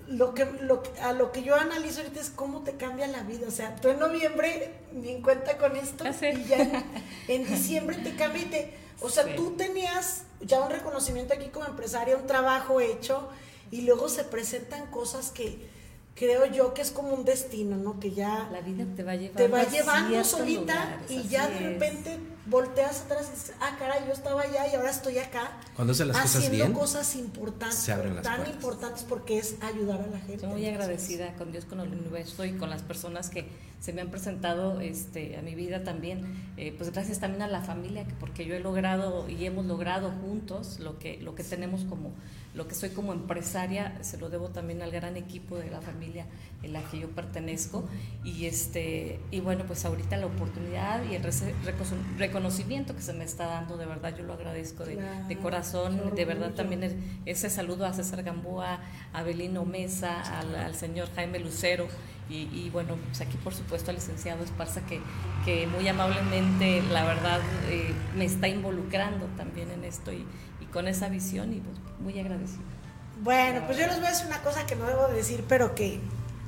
[0.08, 3.48] lo que, lo, a lo que yo analizo ahorita es cómo te cambia la vida.
[3.48, 6.86] O sea, tú en noviembre ni en cuenta con esto y ya
[7.28, 8.74] en, diciembre te cambia y te...
[9.02, 13.30] O sea, tú tenías ya un reconocimiento aquí como empresaria, un trabajo hecho
[13.72, 15.68] y luego se presentan cosas que
[16.16, 18.00] creo yo que es como un destino, ¿no?
[18.00, 22.20] Que ya la vida te va llevando, te va llevando solita y ya de repente
[22.46, 25.52] volteas atrás y dices, ah, cara, yo estaba allá y ahora estoy acá.
[25.76, 30.02] Cuando se las cosas bien, cosas importantes, se abren las tan importantes porque es ayudar
[30.02, 30.36] a la gente.
[30.36, 33.48] Estoy muy agradecida con Dios, con el universo y con las personas que
[33.80, 36.54] se me han presentado este, a mi vida también.
[36.58, 40.80] Eh, pues gracias también a la familia, porque yo he logrado y hemos logrado juntos
[40.80, 42.14] lo que, lo que tenemos como
[42.54, 46.26] lo que soy como empresaria se lo debo también al gran equipo de la familia
[46.64, 47.88] en la que yo pertenezco
[48.24, 52.18] y este y bueno pues ahorita la oportunidad y el reconocimiento
[52.50, 54.98] que se me está dando de verdad yo lo agradezco de,
[55.42, 58.80] corazón de verdad también ese saludo a César Gamboa
[59.14, 61.88] a Belino Mesa al, señor Jaime Lucero
[62.34, 65.02] y, bueno, pues aquí por supuesto al licenciado Esparza que,
[65.44, 70.26] que muy amablemente, la verdad, eh, me está involucrando también en esto y,
[70.72, 72.64] con esa visión y pues muy agradecido.
[73.22, 76.00] Bueno, pues yo les voy a decir una cosa que no debo decir, pero que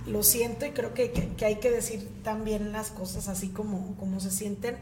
[0.08, 4.22] lo siento y creo que, que, hay que decir también las cosas así como, como
[4.22, 4.78] se sienten.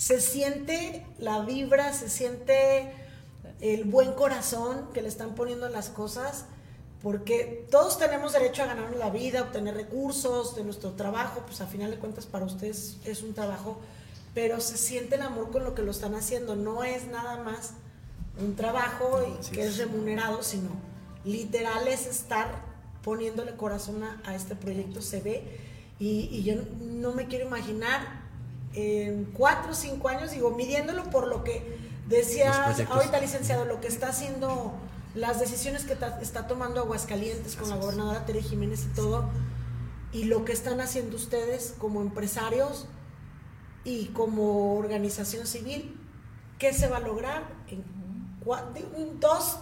[0.00, 2.90] Se siente la vibra, se siente
[3.60, 6.46] el buen corazón que le están poniendo las cosas,
[7.02, 11.66] porque todos tenemos derecho a ganar la vida, obtener recursos de nuestro trabajo, pues a
[11.66, 13.78] final de cuentas para ustedes es un trabajo,
[14.32, 17.72] pero se siente el amor con lo que lo están haciendo, no es nada más
[18.40, 19.22] un trabajo
[19.52, 20.70] que es remunerado, sino
[21.26, 22.48] literal es estar
[23.02, 25.58] poniéndole corazón a, este proyecto, se ve,
[25.98, 28.19] y, yo no me quiero imaginar
[28.74, 33.88] en cuatro o cinco años, digo, midiéndolo por lo que decía ahorita licenciado, lo que
[33.88, 34.72] está haciendo,
[35.14, 39.28] las decisiones que está tomando Aguascalientes con la gobernadora Tere Jiménez y todo,
[40.12, 42.86] y lo que están haciendo ustedes como empresarios
[43.84, 45.96] y como organización civil,
[46.58, 47.44] ¿qué se va a lograr?
[47.70, 49.58] En dos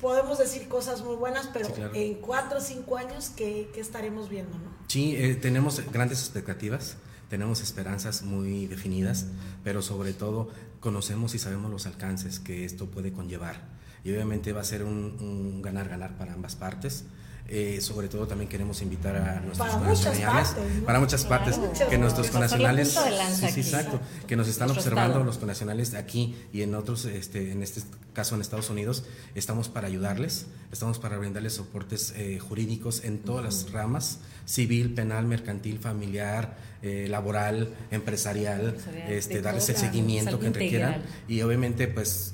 [0.00, 4.58] podemos decir cosas muy buenas, pero en cuatro o cinco años, ¿qué, estaremos viendo?
[4.58, 4.64] ¿no?
[4.88, 6.96] Sí, eh, tenemos grandes expectativas,
[7.32, 9.24] tenemos esperanzas muy definidas,
[9.64, 13.56] pero sobre todo conocemos y sabemos los alcances que esto puede conllevar.
[14.04, 17.06] Y obviamente va a ser un ganar-ganar para ambas partes.
[17.48, 20.54] Eh, sobre todo también queremos invitar a nuestros para connacionales,
[20.86, 21.60] para muchas partes,
[21.90, 22.96] que nuestros connacionales,
[23.42, 27.82] exacto, que nos están observando los connacionales aquí y en otros, este, en este
[28.14, 29.04] caso en Estados Unidos,
[29.34, 35.26] estamos para ayudarles, estamos para brindarles soportes eh, jurídicos en todas las ramas, civil, penal,
[35.26, 38.76] mercantil, familiar, eh, laboral, empresarial,
[39.08, 42.32] este, darles el seguimiento que requieran y obviamente pues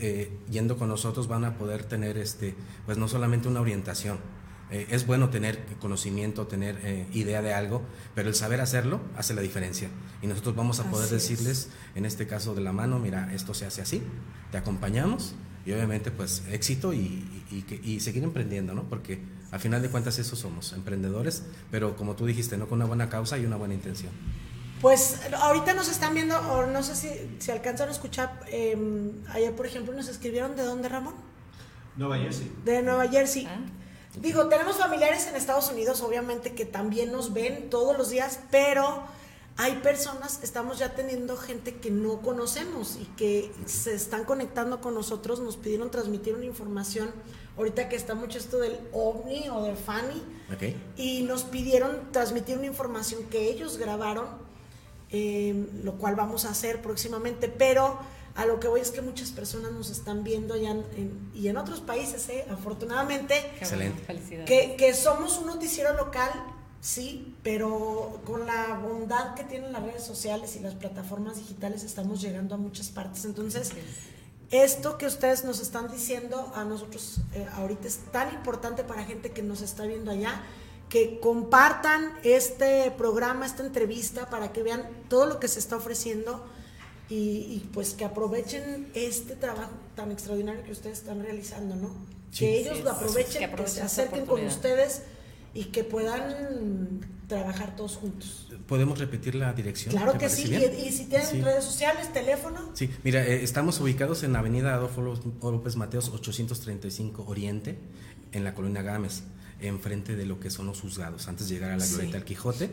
[0.50, 2.54] yendo con nosotros van a poder tener este,
[2.86, 4.18] pues no solamente una orientación,
[4.70, 7.82] eh, es bueno tener conocimiento, tener eh, idea de algo,
[8.14, 9.88] pero el saber hacerlo hace la diferencia.
[10.20, 13.64] Y nosotros vamos a poder decirles, en este caso de la mano, mira, esto se
[13.64, 14.02] hace así,
[14.50, 15.34] te acompañamos
[15.64, 17.24] y obviamente pues éxito y,
[17.82, 18.88] y, seguir emprendiendo, ¿no?
[18.88, 19.20] Porque
[19.50, 22.68] al final de cuentas eso somos, emprendedores, pero como tú dijiste, ¿no?
[22.68, 24.12] Con una buena causa y una buena intención.
[24.80, 28.76] Pues ahorita nos están viendo, o no sé si, si alcanzan a escuchar, eh,
[29.30, 31.14] ayer por ejemplo nos escribieron de dónde Ramón.
[31.96, 32.52] Nueva Jersey.
[32.64, 33.46] De Nueva Jersey.
[33.46, 33.58] Ah.
[34.20, 39.02] Digo, tenemos familiares en Estados Unidos, obviamente, que también nos ven todos los días, pero
[39.56, 44.94] hay personas, estamos ya teniendo gente que no conocemos y que se están conectando con
[44.94, 47.10] nosotros, nos pidieron transmitir una información,
[47.58, 50.22] ahorita que está mucho esto del OVNI o del FANI,
[50.96, 54.26] y nos pidieron transmitir una información que ellos grabaron,
[55.10, 57.98] eh, lo cual vamos a hacer próximamente, pero
[58.34, 60.76] a lo que voy es que muchas personas nos están viendo ya
[61.34, 64.44] y en otros países, eh, afortunadamente, Excelente.
[64.46, 66.30] Que, que somos un noticiero local
[66.80, 72.20] Sí, pero con la bondad que tienen las redes sociales y las plataformas digitales estamos
[72.20, 73.24] llegando a muchas partes.
[73.24, 73.72] Entonces,
[74.50, 79.30] esto que ustedes nos están diciendo a nosotros eh, ahorita es tan importante para gente
[79.30, 80.42] que nos está viendo allá,
[80.88, 86.46] que compartan este programa, esta entrevista, para que vean todo lo que se está ofreciendo
[87.10, 91.90] y, pues que aprovechen este trabajo tan extraordinario que ustedes están realizando, ¿no?
[92.36, 95.02] que ellos lo aprovechen, que, se acerquen con ustedes
[95.54, 98.47] y que puedan trabajar todos juntos.
[98.68, 99.94] ¿Podemos repetir la dirección?
[99.94, 102.70] Claro que sí, y, si tienen redes sociales, teléfono.
[102.74, 105.00] Sí, mira, eh, estamos ubicados en la avenida Adolfo
[105.50, 107.78] López Mateos 835 Oriente,
[108.30, 109.22] en la colonia Gámez,
[109.60, 112.70] enfrente de lo que son los juzgados, antes de llegar a la Glorieta del Quijote.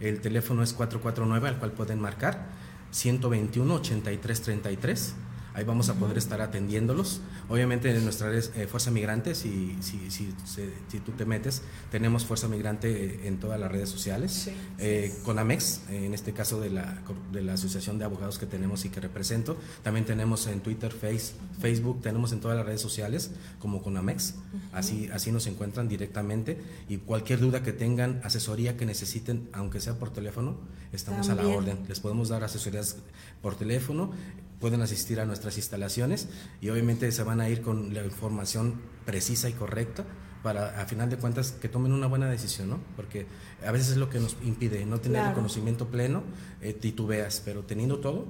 [0.00, 2.50] El teléfono es 449, al cual pueden marcar,
[2.90, 5.14] 121 8333
[5.58, 7.20] ahí vamos a poder estar atendiéndolos.
[7.48, 12.46] Obviamente en nuestra eh, Fuerza Migrante, si, si, si, si, tú te metes, tenemos Fuerza
[12.46, 14.50] Migrante eh, en todas las redes sociales.
[14.78, 17.02] Eh, con Amex, en este caso de la,
[17.32, 21.32] de la asociación de abogados que tenemos y que represento, también tenemos en Twitter, face,
[21.60, 24.34] Facebook, tenemos en todas las redes sociales como con Amex,
[24.72, 29.94] así, así nos encuentran directamente y cualquier duda que tengan, asesoría que necesiten, aunque sea
[29.94, 30.56] por teléfono,
[30.92, 31.80] estamos a la orden.
[31.88, 32.96] Les podemos dar asesorías
[33.42, 34.12] por teléfono
[34.60, 36.28] pueden asistir a nuestras instalaciones
[36.60, 40.04] y obviamente se van a ir con la información precisa y correcta
[40.42, 42.80] para a final de cuentas que tomen una buena decisión, ¿no?
[42.96, 43.26] Porque
[43.66, 46.22] a veces es lo que nos impide no tener el conocimiento pleno,
[46.60, 48.26] eh, titubeas, pero teniendo todo,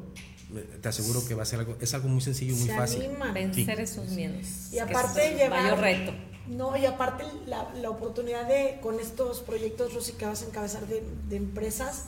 [0.55, 3.11] eh, te aseguro que va a ser algo, es algo muy sencillo y muy fácil.
[3.35, 4.73] Vencer esos miedos.
[4.73, 6.13] Y aparte llevar mayor reto.
[6.47, 10.87] No, y aparte la, la, oportunidad de, con estos proyectos, Rosy, que vas a encabezar
[10.87, 12.07] de, de empresas,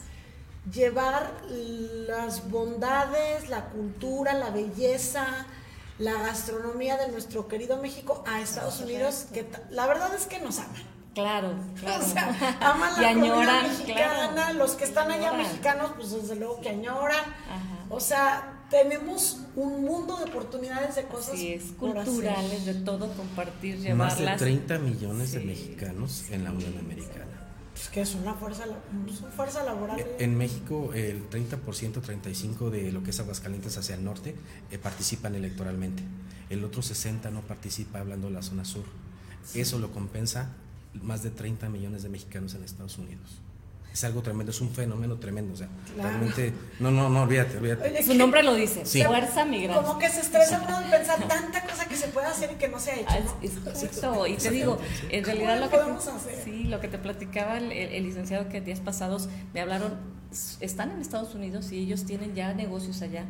[0.69, 5.47] llevar las bondades, la cultura, la belleza,
[5.97, 10.59] la gastronomía de nuestro querido México a Estados Unidos, que la verdad es que nos
[10.59, 10.83] aman.
[11.13, 12.03] Claro, claro.
[12.05, 16.69] O sea, aman la comida mexicana, los que están allá mexicanos, pues desde luego que
[16.69, 17.23] añoran.
[17.89, 21.37] O sea, tenemos un mundo de oportunidades de cosas
[21.77, 24.19] culturales, de todo compartir, llevarlas.
[24.21, 27.30] Más de 30 millones de mexicanos en la Unión Americana.
[27.81, 28.65] Es que es una fuerza,
[29.35, 30.05] fuerza laboral.
[30.19, 34.35] En México el 30%, 35% de lo que es Aguascalientes hacia el norte
[34.69, 36.03] eh, participan electoralmente.
[36.49, 38.83] El otro 60% no participa hablando de la zona sur.
[39.55, 40.53] Eso lo compensa
[41.01, 43.41] más de 30 millones de mexicanos en Estados Unidos
[43.93, 45.53] es algo tremendo, es un fenómeno tremendo.
[45.53, 45.67] O sea,
[45.97, 48.03] realmente, no, no, no, olvídate, olvídate.
[48.03, 49.83] Su nombre lo dice, fuerza migrante.
[49.83, 52.69] Como que se estresa uno de pensar tanta cosa que se puede hacer y que
[52.69, 54.11] no se ha hecho.
[54.13, 54.27] ¿no?
[54.27, 54.77] y te digo,
[55.09, 59.27] en realidad lo, que te, sí, lo que te platicaba el, licenciado que días pasados
[59.53, 59.97] me hablaron,
[60.61, 63.25] están en Estados Unidos y ellos tienen ya negocios allá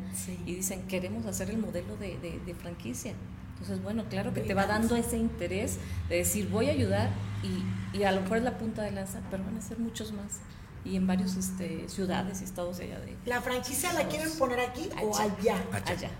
[0.46, 3.14] y dicen, queremos hacer el modelo de, de, de franquicia.
[3.62, 7.10] Entonces, bueno, claro que te va dando ese interés de decir, voy a ayudar
[7.44, 10.10] y, y, a lo mejor es la punta de lanza, pero van a ser muchos
[10.10, 10.40] más.
[10.84, 13.16] Y en varias este, ciudades y estados allá de...
[13.24, 15.62] ¿La franquicia la quieren poner aquí o allá?
[15.86, 16.10] Allá.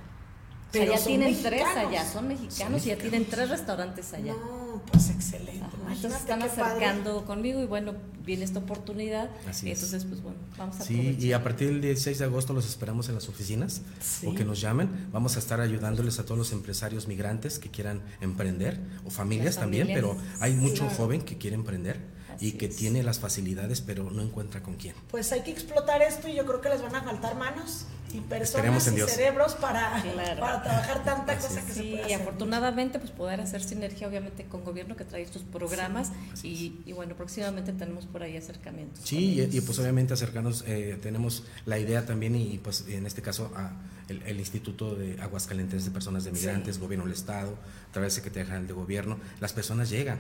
[0.71, 4.35] Pero ya tienen tres allá, son mexicanos, y ya tienen tres restaurantes allá.
[4.35, 5.65] No, pues excelente.
[5.89, 7.95] entonces están acercando conmigo y bueno,
[8.25, 9.31] viene esta oportunidad.
[9.49, 12.67] Así entonces, pues bueno, vamos a Sí, y a partir del 16 de agosto los
[12.67, 13.83] esperamos en las oficinas
[14.25, 15.09] o que nos llamen.
[15.13, 19.89] Vamos a estar ayudándoles a todos los empresarios migrantes que quieran emprender o familias, también,
[19.93, 22.01] pero hay mucho joven que quiere emprender
[22.41, 24.95] y que tiene las facilidades, pero no encuentra con quién.
[25.11, 28.21] Pues hay que explotar esto y yo creo que les van a faltar manos y
[28.21, 30.03] personas y cerebros para,
[30.39, 34.65] para trabajar tanta cosa que se puede Y afortunadamente pues poder hacer sinergia obviamente con
[34.65, 36.11] gobierno que trae estos programas
[36.43, 39.03] y, y, bueno, próximamente tenemos por ahí acercamientos.
[39.05, 43.53] Sí, y, pues obviamente acercarnos, eh, tenemos la idea también y pues en este caso
[43.57, 43.73] a
[44.09, 47.57] el, Instituto de Aguascalientes de Personas de Migrantes, Gobierno del Estado,
[47.89, 50.19] a través de Secretaría General de Gobierno, las personas llegan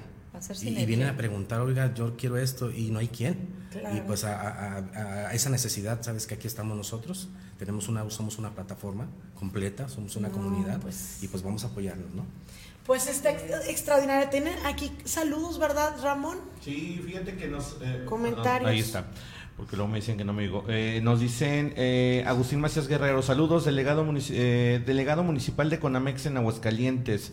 [0.62, 3.62] y, vienen a preguntar, oiga, yo quiero esto y no hay quién.
[3.94, 7.28] Y pues a, esa necesidad, sabes que aquí estamos nosotros,
[7.64, 12.12] tenemos una, somos una plataforma completa, somos una comunidad pues y pues vamos a apoyarnos,
[12.14, 12.24] ¿no?
[12.86, 13.30] Pues está
[13.68, 14.28] extraordinario.
[14.28, 16.38] Tienen aquí saludos, ¿verdad, Ramón?
[16.60, 17.76] Sí, fíjate que nos...
[17.80, 18.70] Eh, Comentarios.
[18.70, 19.06] ahí está.
[19.56, 20.64] porque luego me dicen que no me digo.
[20.68, 26.38] Eh, nos dicen eh, Agustín Macías Guerrero, saludos, delegado, eh, delegado municipal de Conamex en
[26.38, 27.32] Aguascalientes.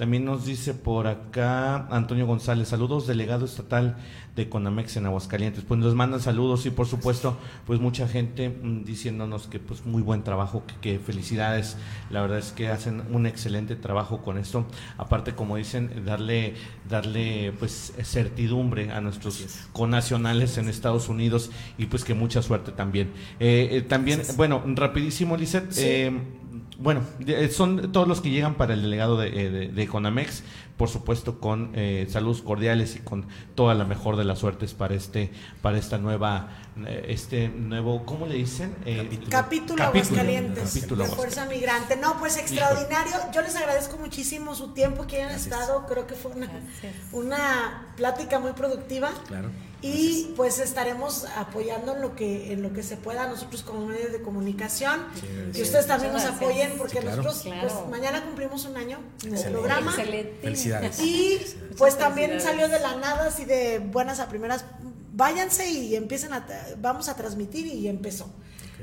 [0.00, 3.98] También nos dice por acá Antonio González, saludos, delegado estatal
[4.34, 5.62] de Conamex en Aguascalientes.
[5.68, 7.36] Pues nos mandan saludos y por supuesto,
[7.66, 11.76] pues mucha gente mm, diciéndonos que pues muy buen trabajo, que, felicidades.
[12.08, 14.64] La verdad es que hacen un excelente trabajo con esto.
[14.96, 16.54] Aparte, como dicen, darle,
[16.88, 23.10] darle pues certidumbre a nuestros conacionales en Estados Unidos y pues que mucha suerte también.
[23.38, 25.76] Eh, eh, también, bueno, rapidísimo, Lizeth.
[25.76, 26.10] Eh,
[26.80, 27.02] bueno,
[27.50, 30.42] son todos los que llegan para el delegado de, de, de Conamex,
[30.78, 34.94] por supuesto con eh, saludos cordiales y con toda la mejor de las suertes para
[34.94, 38.74] este, para esta nueva, eh, este nuevo, ¿cómo le dicen?
[38.84, 41.96] Eh, capítulo, Aguascalientes de Fuerza Migrante.
[41.96, 43.12] No, pues extraordinario.
[43.32, 45.86] Yo les agradezco muchísimo su tiempo que hayan estado.
[45.86, 46.50] Creo que fue una,
[47.12, 49.10] una plática muy productiva.
[49.26, 49.50] Claro.
[49.82, 54.12] Y pues estaremos apoyando en lo que en lo que se pueda nosotros como medios
[54.12, 55.00] de comunicación.
[55.54, 59.92] que ustedes también nos apoyen porque nosotros pues, mañana cumplimos un año en el programa.
[59.92, 61.00] Felicidades.
[61.00, 61.40] Y
[61.78, 64.64] pues también salió de la nada así de buenas a primeras.
[65.20, 66.46] Váyanse y empiecen a
[66.78, 68.30] vamos a transmitir y empezó.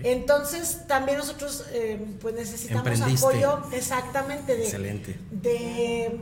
[0.04, 5.20] Entonces también nosotros eh, pues necesitamos apoyo exactamente de, Excelente.
[5.32, 6.20] de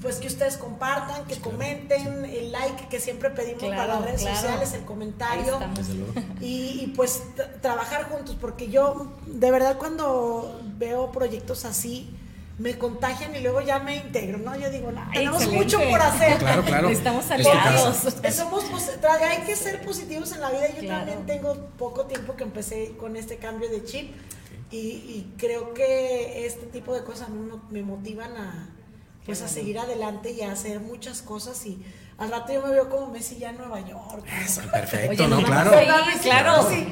[0.00, 4.72] pues que ustedes compartan, que comenten, el like que siempre pedimos para las redes sociales,
[4.74, 5.58] el comentario.
[6.40, 7.22] y, pues
[7.60, 12.08] trabajar juntos, porque yo de verdad cuando veo proyectos así
[12.58, 14.58] me contagian y luego ya me integro, ¿no?
[14.58, 16.38] Yo digo, no, tenemos mucho por hacer.
[16.38, 16.88] Claro, claro.
[16.88, 17.96] Estamos aliados.
[18.32, 18.64] Somos,
[19.20, 20.68] hay que ser positivos en la vida.
[20.80, 24.14] Yo también tengo poco tiempo que empecé con este cambio de chip
[24.70, 27.28] y, y creo que este tipo de cosas
[27.70, 28.68] me motivan a,
[29.26, 31.82] pues a seguir adelante y a hacer muchas cosas y
[32.18, 34.24] al rato yo me veo como Messi ya en Nueva York.
[34.72, 35.42] perfecto, ¿no?
[35.42, 35.72] Claro.
[36.22, 36.68] claro.
[36.68, 36.86] Sí,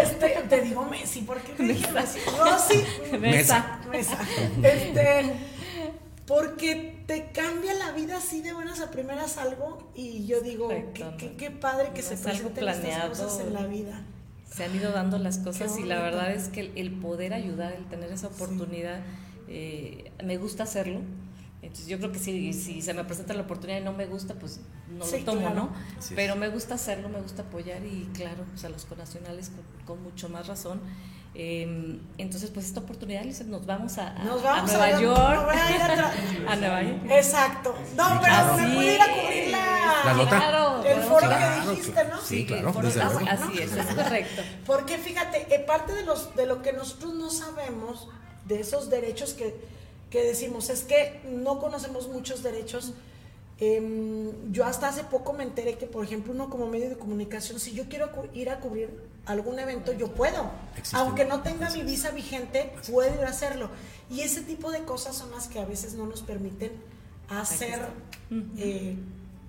[0.00, 2.20] este, te digo Messi, porque me dije Messi?
[2.36, 2.84] No, sí.
[3.18, 3.80] Mesa.
[3.90, 4.18] Mesa.
[4.62, 5.32] Este,
[6.26, 11.34] porque te cambia la vida así de buenas a primeras algo y yo digo, qué,
[11.36, 14.04] qué, padre que se presenten estas cosas en la vida.
[14.48, 17.88] Se han ido dando las cosas y la verdad es que el, poder ayudar, el
[17.88, 19.00] tener esa oportunidad,
[19.48, 21.00] eh, me gusta hacerlo
[21.62, 24.34] entonces yo creo que si, si se me presenta la oportunidad y no me gusta,
[24.34, 25.70] pues no lo tomo, ¿no?
[26.14, 29.52] Pero me gusta hacerlo, me gusta apoyar y claro, pues a los conacionales
[29.86, 30.80] con, mucho más razón.
[31.34, 35.54] Em, entonces, pues esta oportunidad, nos vamos a, a, nos vamos a Nueva York.
[36.48, 37.02] a, Nueva York.
[37.10, 37.74] Exacto.
[37.94, 40.82] No, pero me puede ir a cubrir la, la nota.
[40.90, 42.20] el foro que dijiste, ¿no?
[42.22, 42.72] Sí, claro.
[43.28, 44.42] Así es, es correcto.
[44.64, 48.08] Porque fíjate, eh, parte de, los, de lo que nosotros no sabemos,
[48.46, 49.79] de esos derechos que
[50.10, 52.92] que decimos, es que no conocemos muchos derechos.
[53.58, 57.60] Em, yo hasta hace poco me enteré que, por ejemplo, uno como medio de comunicación,
[57.60, 58.90] si yo quiero ir a cubrir
[59.26, 60.50] algún evento, yo puedo.
[60.92, 63.70] Aunque no tenga mi visa vigente, puedo ir a hacerlo.
[64.10, 66.72] Y ese tipo de cosas son las que a veces no nos permiten
[67.28, 67.80] hacer
[68.56, 68.96] eh,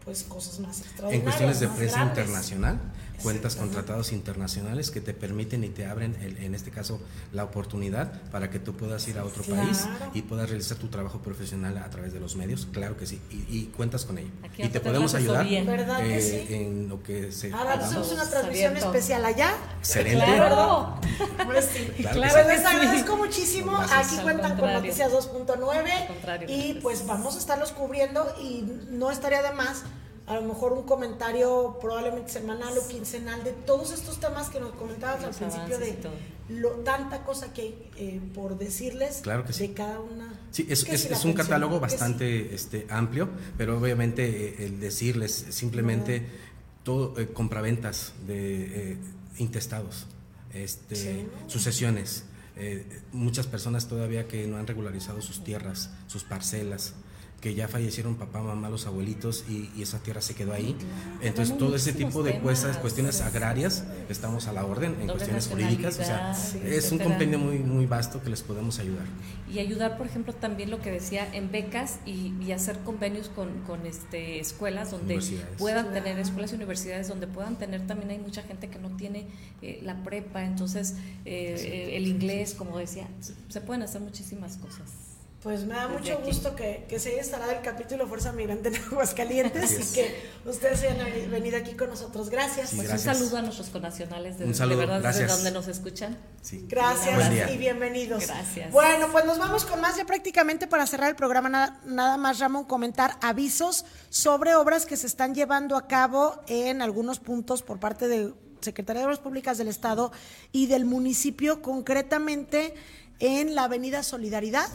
[0.06, 1.20] pues cosas más extraordinarias.
[1.20, 2.80] En cuestiones de prensa internacional,
[3.22, 7.00] cuentas con tratados internacionales que te permiten y te abren, en este caso,
[7.32, 11.20] la oportunidad para que tú puedas ir a otro país y puedas realizar tu trabajo
[11.20, 14.30] profesional a través de los medios, claro que sí, y, cuentas con ello.
[14.58, 17.52] y te podemos ayudar eh, en lo que se...
[17.54, 19.54] Ahora hacemos una transmisión especial allá.
[19.80, 20.26] Excelente.
[20.26, 21.00] Claro.
[21.46, 23.76] Pues, claro les agradezco muchísimo.
[23.78, 29.54] Aquí cuentan con Noticias 2.9 y pues vamos a estarlos cubriendo y no estaría de
[29.54, 29.84] más
[30.32, 34.72] a lo mejor un comentario probablemente semanal o quincenal de todos estos temas que nos
[34.72, 35.98] comentabas al principio de
[36.48, 39.68] lo, tanta cosa que hay eh, por decirles claro que sí.
[39.68, 40.34] de cada una.
[40.52, 43.28] Sí, es, es, un catálogo bastante este, amplio,
[43.58, 46.26] pero obviamente eh, el decirles simplemente
[46.84, 48.98] todo eh, compraventas de
[49.38, 50.08] intestados,
[50.54, 52.24] este, sucesiones.
[53.12, 56.94] muchas personas todavía que no han regularizado sus tierras, sus parcelas,
[57.42, 60.76] que ya fallecieron papá, mamá, los abuelitos y, esa tierra se quedó ahí.
[61.22, 66.00] Entonces todo ese tipo de cuestas, cuestiones agrarias, estamos a la orden en cuestiones jurídicas.
[66.00, 69.06] O sea, es un compendio muy, muy vasto que les podemos ayudar.
[69.52, 73.86] Y ayudar, por ejemplo, también lo que decía en becas y, hacer convenios con, con
[73.86, 75.22] este, escuelas donde
[75.58, 79.26] puedan tener, escuelas y universidades donde puedan tener, también hay mucha gente que no tiene
[79.62, 83.08] eh, la prepa, entonces eh, el inglés, como decía,
[83.48, 85.11] se pueden hacer muchísimas cosas.
[85.44, 88.76] Pues me da mucho gusto que, que, se haya instalado el capítulo Fuerza Migrante en
[88.92, 90.16] Aguascalientes y que
[90.46, 92.30] ustedes hayan venido aquí con nosotros.
[92.30, 92.74] Gracias.
[92.76, 96.16] pues un saludo a nuestros conacionales de, un saludo, de verdad desde donde nos escuchan.
[96.68, 98.28] Gracias y bienvenidos.
[98.28, 98.72] Gracias.
[98.72, 101.50] Bueno, pues nos vamos con más ya prácticamente para cerrar el programa.
[101.50, 106.84] Nada, nada más, Ramón, comentar avisos sobre obras que se están llevando a cabo en
[106.84, 110.12] algunos puntos por parte de Secretaría de Obras Públicas del Estado
[110.52, 112.76] y del municipio, concretamente
[113.18, 114.70] en la Avenida Solidaridad.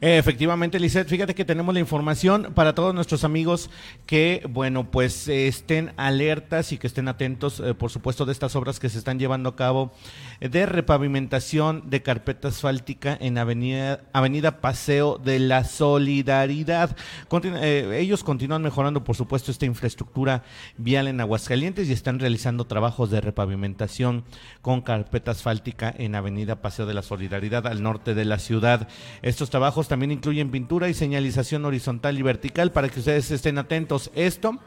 [0.00, 3.70] Eh, efectivamente, Lizeth, fíjate que tenemos la información para todos nuestros amigos
[4.06, 8.80] que, bueno, pues estén alertas y que estén atentos, eh, por supuesto, de estas obras
[8.80, 9.92] que se están llevando a cabo
[10.40, 16.96] de repavimentación de carpeta asfáltica en Avenida, Avenida Paseo de la Solidaridad.
[17.30, 20.42] Eh, ellos continúan mejorando, por supuesto, esta infraestructura
[20.76, 24.24] vial en Aguascalientes y están realizando trabajos de repavimentación
[24.62, 28.88] con carpeta asfáltica en Avenida Paseo de la Solidaridad al norte de la ciudad.
[29.22, 34.10] Estos trabajos también incluyen pintura y señalización horizontal y vertical para que ustedes estén atentos.
[34.16, 34.58] Esto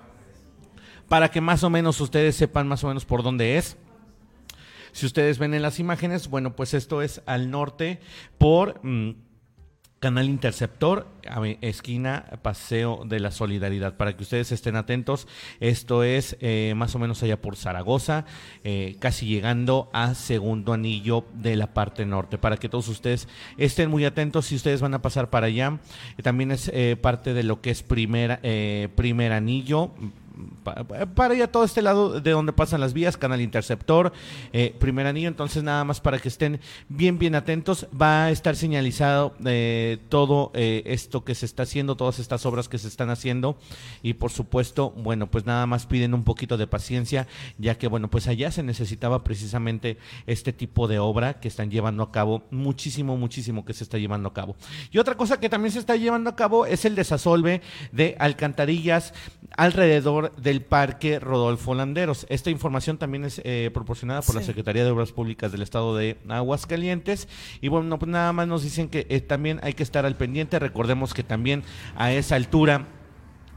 [1.10, 3.76] para que más o menos ustedes sepan más o menos por dónde es.
[4.94, 8.00] Si ustedes ven en las imágenes, bueno, pues esto es al norte
[8.38, 8.80] por...
[8.82, 9.27] Mm,
[10.00, 11.08] Canal Interceptor,
[11.62, 13.98] esquina Paseo de la Solidaridad.
[13.98, 15.28] Para que ustedes estén atentos,
[15.60, 18.26] esto es eh, más o menos allá por Zaragoza,
[18.64, 22.38] eh, casi llegando a segundo anillo de la parte norte.
[22.38, 25.80] Para que todos ustedes estén muy atentos si ustedes van a pasar para allá.
[26.22, 28.40] también es eh, parte de lo que es primer,
[28.96, 29.92] primer anillo
[31.16, 34.12] para ya todo este lado de donde pasan las vías, canal interceptor,
[34.54, 36.60] eh, primer anillo, entonces nada más para que estén
[36.90, 41.96] bien, bien atentos, va a estar señalizado eh, todo eh, esto que se está haciendo,
[41.96, 43.58] todas estas obras que se están haciendo
[44.04, 47.28] y por supuesto, bueno, pues nada más piden un poquito de paciencia,
[47.58, 52.04] ya que bueno, pues allá se necesitaba precisamente este tipo de obra que están llevando
[52.04, 54.56] a cabo, muchísimo, muchísimo que se está llevando a cabo.
[54.92, 57.62] Y otra cosa que también se está llevando a cabo es el desasolve
[57.92, 59.14] de alcantarillas
[59.56, 62.26] alrededor del Parque Rodolfo Landeros.
[62.30, 66.18] Esta información también es eh, proporcionada por la Secretaría de Obras Públicas del Estado de
[66.28, 67.28] Aguascalientes.
[67.62, 70.60] Y bueno, pues nada más nos dicen que eh, también hay que estar al pendiente.
[70.60, 71.64] Recordemos que también
[71.96, 72.88] a esa altura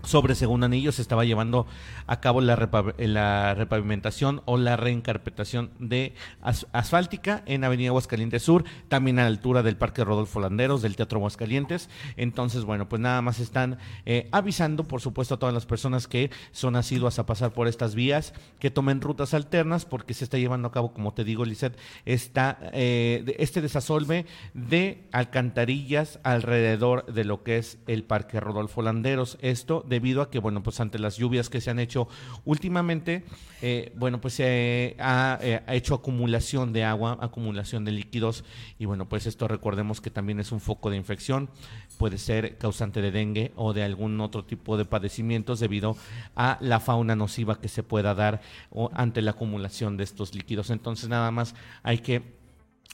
[0.03, 1.67] sobre segundo anillo se estaba llevando
[2.07, 2.57] a cabo la,
[2.99, 9.63] la repavimentación o la reencarpetación de asfáltica en Avenida Aguascalientes Sur, también a la altura
[9.63, 11.89] del Parque Rodolfo Landeros, del Teatro Aguascalientes.
[12.17, 16.31] Entonces, bueno, pues nada más están eh, avisando, por supuesto, a todas las personas que
[16.53, 20.69] son asiduas a pasar por estas vías, que tomen rutas alternas, porque se está llevando
[20.69, 27.43] a cabo, como te digo, Lizeth, está eh, este desasolve de alcantarillas alrededor de lo
[27.43, 29.39] que es el Parque Rodolfo Landeros.
[29.41, 32.09] Esto debido a que, bueno, pues ante las lluvias que se han hecho
[32.47, 33.25] últimamente,
[33.61, 38.45] eh, bueno, pues se ha, eh, ha, hecho acumulación de agua, acumulación de líquidos
[38.79, 41.51] y bueno, pues esto recordemos que también es un foco de infección,
[41.99, 45.97] puede ser causante de dengue o de algún otro tipo de padecimientos debido
[46.35, 48.41] a la fauna nociva que se pueda dar
[48.95, 50.71] ante la acumulación de estos líquidos.
[50.71, 52.40] Entonces nada más hay que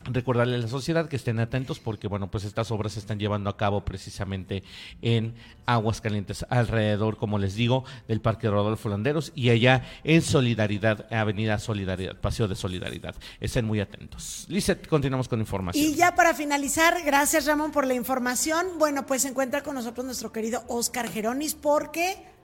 [0.05, 3.51] recordarle a la sociedad que estén atentos porque bueno pues estas obras se están llevando
[3.51, 4.63] a cabo precisamente
[5.03, 11.13] en Aguas Calientes alrededor como les digo del Parque Rodolfo Landeros y allá en Solidaridad
[11.13, 13.15] Avenida Solidaridad Paseo de Solidaridad.
[13.41, 14.47] Estén muy atentos.
[14.49, 15.85] Lizeth continuamos con información.
[15.85, 18.67] Y ya para finalizar gracias Ramón por la información.
[18.79, 22.36] Bueno pues se encuentra con nosotros nuestro querido Oscar Geronis porque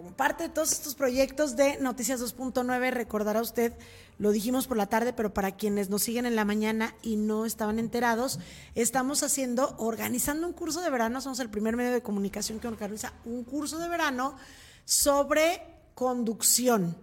[0.00, 3.74] como parte de todos estos proyectos de Noticias 2.9 recordará usted
[4.16, 7.44] lo dijimos por la tarde, pero para quienes nos siguen en la mañana y no
[7.44, 8.38] estaban enterados,
[8.74, 13.12] estamos haciendo, organizando un curso de verano, somos el primer medio de comunicación que organiza
[13.26, 14.36] un curso de verano
[14.86, 15.62] sobre
[15.94, 16.96] conducción,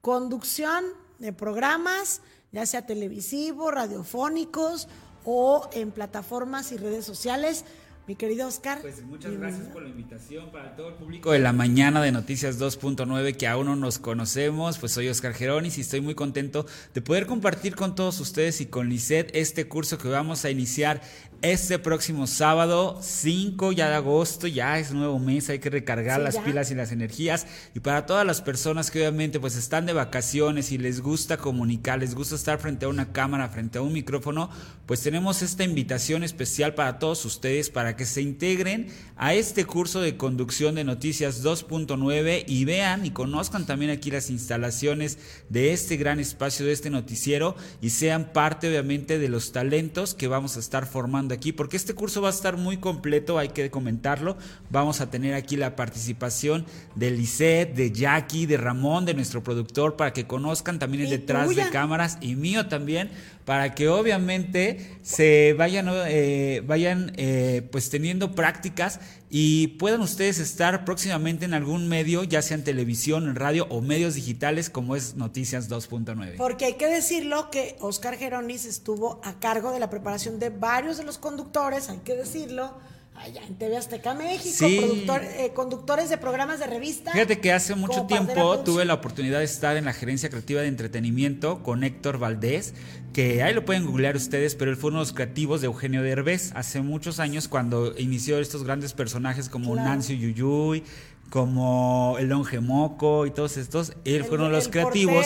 [0.00, 0.84] conducción
[1.18, 2.20] de programas,
[2.52, 4.86] ya sea televisivos, radiofónicos
[5.24, 7.64] o en plataformas y redes sociales
[8.06, 8.80] mi querido Oscar.
[8.82, 12.60] Pues muchas gracias por la invitación para todo el público de la mañana de Noticias
[12.60, 14.78] 2.9 que aún no nos conocemos.
[14.78, 18.66] Pues soy Oscar Geronis y estoy muy contento de poder compartir con todos ustedes y
[18.66, 21.00] con Lisette este curso que vamos a iniciar
[21.44, 26.38] este próximo sábado 5 ya de agosto, ya es nuevo mes, hay que recargar las
[26.38, 27.46] pilas y las energías.
[27.74, 31.98] Y para todas las personas que obviamente pues están de vacaciones y les gusta comunicar,
[31.98, 34.48] les gusta estar frente a una cámara, frente a un micrófono,
[34.86, 40.00] pues tenemos esta invitación especial para todos ustedes para que se integren a este curso
[40.00, 45.18] de conducción de noticias 2.9 y vean y conozcan también aquí las instalaciones
[45.48, 50.28] de este gran espacio, de este noticiero y sean parte obviamente de los talentos que
[50.28, 53.70] vamos a estar formando aquí, porque este curso va a estar muy completo, hay que
[53.70, 54.36] comentarlo.
[54.70, 59.96] Vamos a tener aquí la participación de Lisette, de Jackie, de Ramón, de nuestro productor,
[59.96, 63.10] para que conozcan también el detrás de cámaras y mío también,
[63.44, 70.84] para que obviamente se vayan, eh, vayan eh, pues teniendo prácticas y puedan ustedes estar
[70.84, 75.16] próximamente en algún medio, ya sea en televisión, en radio o medios digitales como es
[75.16, 76.36] Noticias 2.9.
[76.36, 80.96] Porque hay que decirlo que Oscar Geronis estuvo a cargo de la preparación de varios
[80.96, 82.72] de los conductores, hay que decirlo,
[83.16, 87.12] allá en TV Azteca México, eh, conductores de programas de revista.
[87.12, 90.68] Fíjate que hace mucho tiempo tuve la oportunidad de estar en la gerencia creativa de
[90.68, 92.74] entretenimiento con Héctor Valdés,
[93.14, 96.02] que ahí lo pueden googlear ustedes, pero él fue uno de los creativos de Eugenio
[96.02, 100.82] Derbez hace muchos años cuando inició estos grandes personajes como Nancy Yuyuy,
[101.30, 103.94] como el Longe Moco y todos estos.
[104.04, 105.24] Él fue uno de los creativos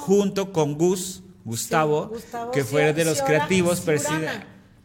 [0.00, 2.12] junto con Gus, Gustavo,
[2.52, 3.80] que fue de los creativos,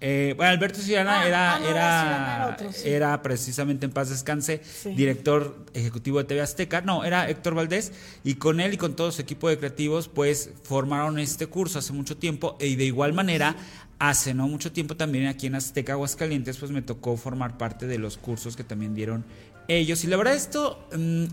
[0.05, 6.17] eh, bueno, Alberto Ciudadana ah, era, ah, era, era precisamente en paz descanse, director ejecutivo
[6.17, 6.81] de TV Azteca.
[6.81, 10.49] No, era Héctor Valdés y con él y con todo su equipo de creativos, pues
[10.63, 13.55] formaron este curso hace mucho tiempo y de igual manera
[13.97, 17.97] hace no mucho tiempo también aquí en Azteca Aguascalientes, pues me tocó formar parte de
[17.97, 19.23] los cursos que también dieron
[19.69, 20.03] ellos.
[20.03, 21.25] Y la verdad esto mm,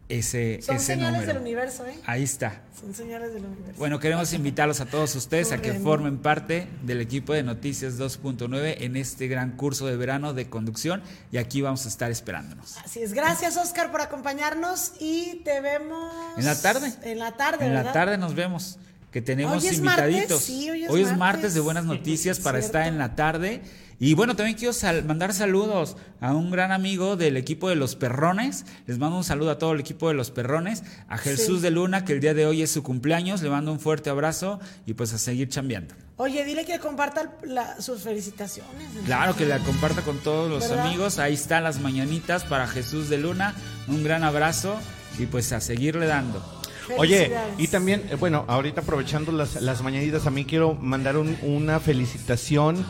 [0.09, 1.95] ese, Son ese señales del universo, ¿eh?
[2.07, 2.63] Ahí está.
[2.79, 3.75] Son señales del universo.
[3.77, 8.77] Bueno, queremos invitarlos a todos ustedes a que formen parte del equipo de Noticias 2.9
[8.79, 12.79] en este gran curso de verano de conducción y aquí vamos a estar esperándonos.
[12.79, 13.13] Así es.
[13.13, 16.13] Gracias, Oscar, por acompañarnos y te vemos...
[16.39, 16.93] En la tarde.
[17.03, 18.79] En la tarde, En la tarde nos vemos
[19.11, 20.49] que tenemos invitaditos.
[20.91, 21.55] hoy, es, martes.
[21.55, 23.63] de buenas noticias para estar en la tarde.
[24.01, 24.73] Y bueno, también quiero
[25.07, 28.65] mandar saludos a un gran amigo del equipo de los Perrones.
[28.87, 30.85] Les mando un saludo a todo el equipo de los Perrones.
[31.09, 33.43] A Jesús de Luna, que el día de hoy es su cumpleaños.
[33.43, 35.97] Le mando un fuerte abrazo y pues a seguir chambeando.
[36.17, 37.33] Oye, dile que comparta
[37.81, 38.89] sus felicitaciones.
[39.05, 41.19] Claro, que la comparta con todos los amigos.
[41.19, 43.55] Ahí están las mañanitas para Jesús de Luna.
[43.89, 44.79] Un gran abrazo
[45.19, 46.58] y pues a seguirle dando.
[46.97, 51.81] Oye, y también, eh, bueno, ahorita aprovechando las, las mañanitas, a mí quiero mandar una
[51.81, 52.85] felicitación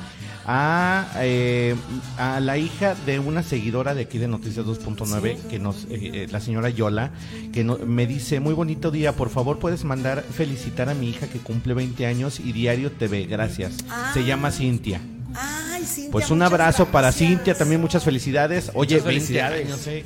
[0.46, 1.74] a, eh,
[2.16, 6.40] a la hija de una seguidora de aquí de Noticias 2.9, que nos, eh, la
[6.40, 7.12] señora Yola,
[7.52, 11.38] que me dice, muy bonito día, por favor puedes mandar felicitar a mi hija que
[11.38, 13.76] cumple 20 años y diario TV, gracias.
[14.14, 15.00] Se llama Cintia.
[15.34, 18.70] Ay, Cintia, pues un abrazo para Cintia, también muchas felicidades.
[18.74, 20.04] Oye, 20 años, ¿qué,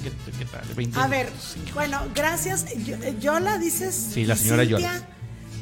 [0.51, 0.95] tal?
[1.03, 1.29] a ver,
[1.75, 2.67] bueno, gracias.
[3.21, 3.95] Yola, dices.
[4.13, 5.07] Sí, la señora Yola.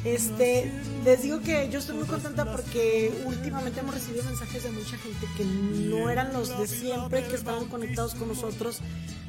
[0.03, 0.71] Este,
[1.05, 5.27] les digo que yo estoy muy contenta porque últimamente hemos recibido mensajes de mucha gente
[5.37, 8.81] que no eran los de siempre, que estaban conectados con nosotros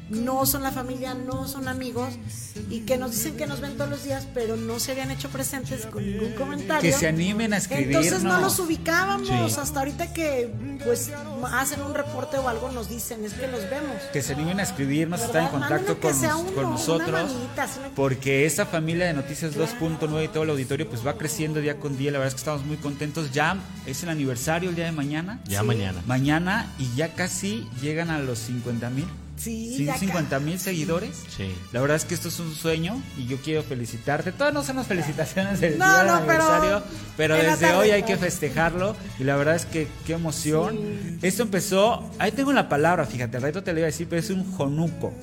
[0.09, 2.13] no son la familia, no son amigos
[2.69, 5.29] y que nos dicen que nos ven todos los días, pero no se habían hecho
[5.29, 6.81] presentes con ningún comentario.
[6.81, 7.87] Que se animen a escribir.
[7.87, 10.51] Entonces no los ubicábamos hasta ahorita que
[10.83, 11.11] pues
[11.51, 14.01] hacen un reporte o algo nos dicen, es que los vemos.
[14.11, 16.13] Que se animen a escribirnos, estar en contacto con,
[16.53, 17.31] con, nosotros.
[17.95, 21.97] porque esta familia de Noticias 2.9 y todo el auditorio pues va creciendo día con
[21.97, 23.31] día, la verdad es que estamos muy contentos.
[23.31, 25.39] Ya es el aniversario el día de mañana.
[25.45, 26.01] Ya mañana.
[26.07, 29.05] Mañana y ya casi llegan a los 50 mil.
[29.35, 31.23] Sí, 50 mil seguidores.
[31.35, 31.53] Sí.
[31.73, 34.31] La verdad es que esto es un sueño y yo quiero felicitarte.
[34.31, 36.83] Todas no son las felicitaciones del día del aniversario,
[37.17, 40.79] pero, desde hoy hay que festejarlo y la verdad es que qué emoción.
[41.21, 44.21] Esto empezó, ahí tengo la palabra, fíjate, al rato te lo iba a decir, pero
[44.21, 45.13] es un jonuco.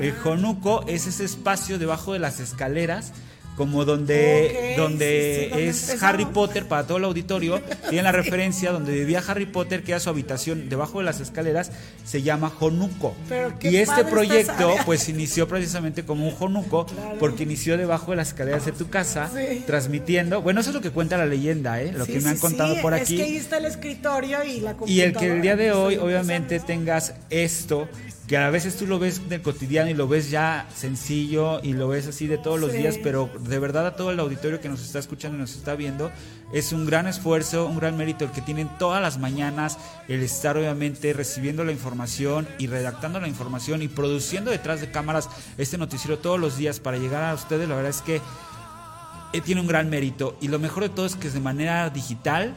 [0.00, 3.12] El jonuco es ese espacio debajo de las escaleras
[3.58, 9.20] como donde, donde es Harry Potter para todo el auditorio, tiene la referencia donde vivía
[9.26, 11.72] Harry Potter, que era su habitación debajo de las escaleras,
[12.04, 13.16] se llama Jonuco.
[13.60, 16.86] Y este proyecto pues inició precisamente como un Jonuco,
[17.18, 19.28] porque inició debajo de las escaleras de tu casa,
[19.66, 21.90] transmitiendo, bueno, eso es lo que cuenta la leyenda, ¿eh?
[21.92, 23.16] lo que me han contado por aquí.
[23.16, 25.96] Es que ahí está el escritorio y la Y el que el día de hoy,
[25.96, 27.88] obviamente, tengas esto
[28.28, 31.88] que a veces tú lo ves del cotidiano y lo ves ya sencillo y lo
[31.88, 34.82] ves así de todos los días, pero de verdad a todo el auditorio que nos
[34.82, 36.12] está escuchando y nos está viendo,
[36.52, 39.78] es un gran esfuerzo, un gran mérito el que tienen todas las mañanas
[40.08, 45.30] el estar obviamente recibiendo la información y redactando la información y produciendo detrás de cámaras
[45.56, 48.20] este noticiero todos los días para llegar a ustedes, la verdad es que
[49.32, 50.36] eh, tiene un gran mérito.
[50.42, 52.54] Y lo mejor de todo es que es de manera digital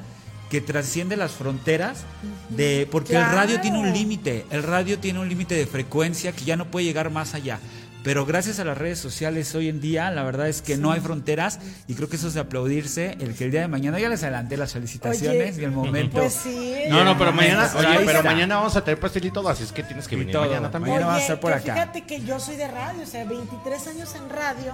[0.51, 2.03] que trasciende las fronteras
[2.49, 6.43] de porque el radio tiene un límite, el radio tiene un límite de frecuencia que
[6.43, 7.57] ya no puede llegar más allá.
[8.03, 10.99] Pero gracias a las redes sociales hoy en día, la verdad es que no hay
[10.99, 13.15] fronteras y creo que eso es de aplaudirse.
[13.21, 16.17] El que el día de mañana ya les adelanté las felicitaciones y el momento.
[16.17, 16.75] Pues sí.
[16.89, 19.71] No, no, pero mañana, oye, pero mañana vamos a tener pastel y todo, así es
[19.71, 20.95] que tienes que venir mañana también.
[20.95, 21.75] Mañana vas a estar por acá.
[21.75, 24.73] Fíjate que yo soy de radio, o sea, 23 años en radio.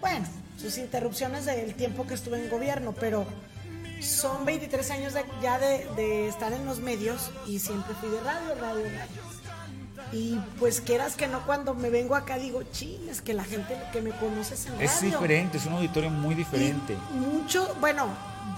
[0.00, 0.24] Bueno,
[0.58, 3.26] sus interrupciones del tiempo que estuve en gobierno, pero
[4.02, 8.84] son 23 años ya de, estar en los medios y siempre fui de radio, radio,
[8.84, 9.22] radio.
[10.12, 14.02] Y pues quieras que no, cuando me vengo acá digo, es que la gente que
[14.02, 14.86] me conoce es en radio.
[14.86, 16.96] Es diferente, es un auditorio muy diferente.
[17.12, 18.08] mucho, bueno,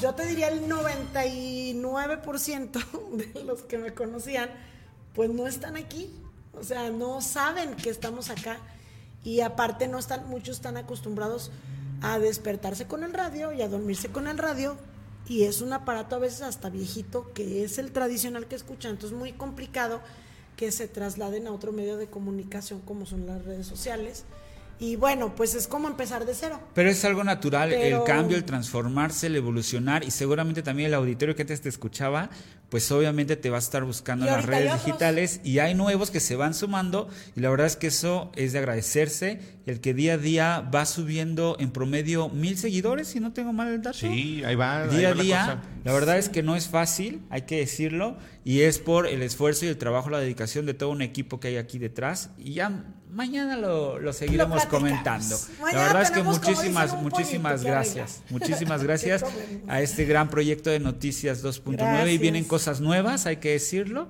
[0.01, 4.49] yo te diría el 99% de los que me conocían,
[5.15, 6.11] pues no están aquí.
[6.59, 8.59] O sea, no saben que estamos acá.
[9.25, 11.51] Y aparte no están, muchos están acostumbrados
[12.03, 14.77] a despertarse con el radio y a dormirse con el radio
[15.29, 19.13] y es un aparato a veces hasta viejito que es el tradicional que escuchan, entonces
[19.13, 20.01] es muy complicado
[20.57, 24.25] que se trasladen a otro medio de comunicación como son las redes sociales.
[24.79, 26.61] Y bueno, pues es como empezar de cero.
[26.75, 31.37] Pero es algo natural el cambio, el transformarse, el evolucionar y seguramente también el auditorio
[31.37, 32.31] que antes te escuchaba,
[32.73, 36.21] pues obviamente te va a estar buscando en las redes digitales y hay nuevos que
[36.21, 40.15] se van sumando y la verdad es que eso es de agradecerse, el que día
[40.15, 43.99] a día va subiendo en promedio mil seguidores, si no tengo mal el dato.
[43.99, 44.87] Sí, ahí va.
[44.87, 48.79] Día a día, la, verdad es que no es fácil, hay que decirlo, y es
[48.79, 51.79] por el esfuerzo y el trabajo, la dedicación de todo un equipo que hay aquí
[51.79, 55.37] detrás y ya mañana lo, seguiremos comentando.
[55.61, 58.23] la verdad es que muchísimas, muchísimas gracias.
[58.31, 59.25] Muchísimas gracias
[59.69, 64.07] a este gran proyecto de Noticias 2.9 y vienen cosas cosas nuevas, hay que decirlo,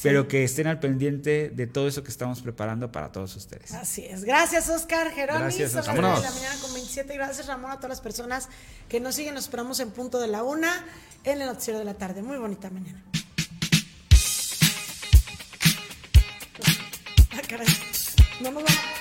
[0.00, 3.72] pero que estén al pendiente de todo eso que estamos preparando para todos ustedes.
[3.72, 4.22] Así es.
[4.22, 5.46] Gracias, Oscar Jerónimo.
[5.46, 7.14] Gracias, la mañana con 27.
[7.14, 8.48] Gracias, Ramón, a todas las personas
[8.88, 9.34] que nos siguen.
[9.34, 10.86] Nos esperamos en punto de la una
[11.24, 12.22] en el noticiero de la tarde.
[12.22, 13.02] Muy bonita mañana.
[17.32, 17.66] Ah, caray.
[18.40, 18.93] No a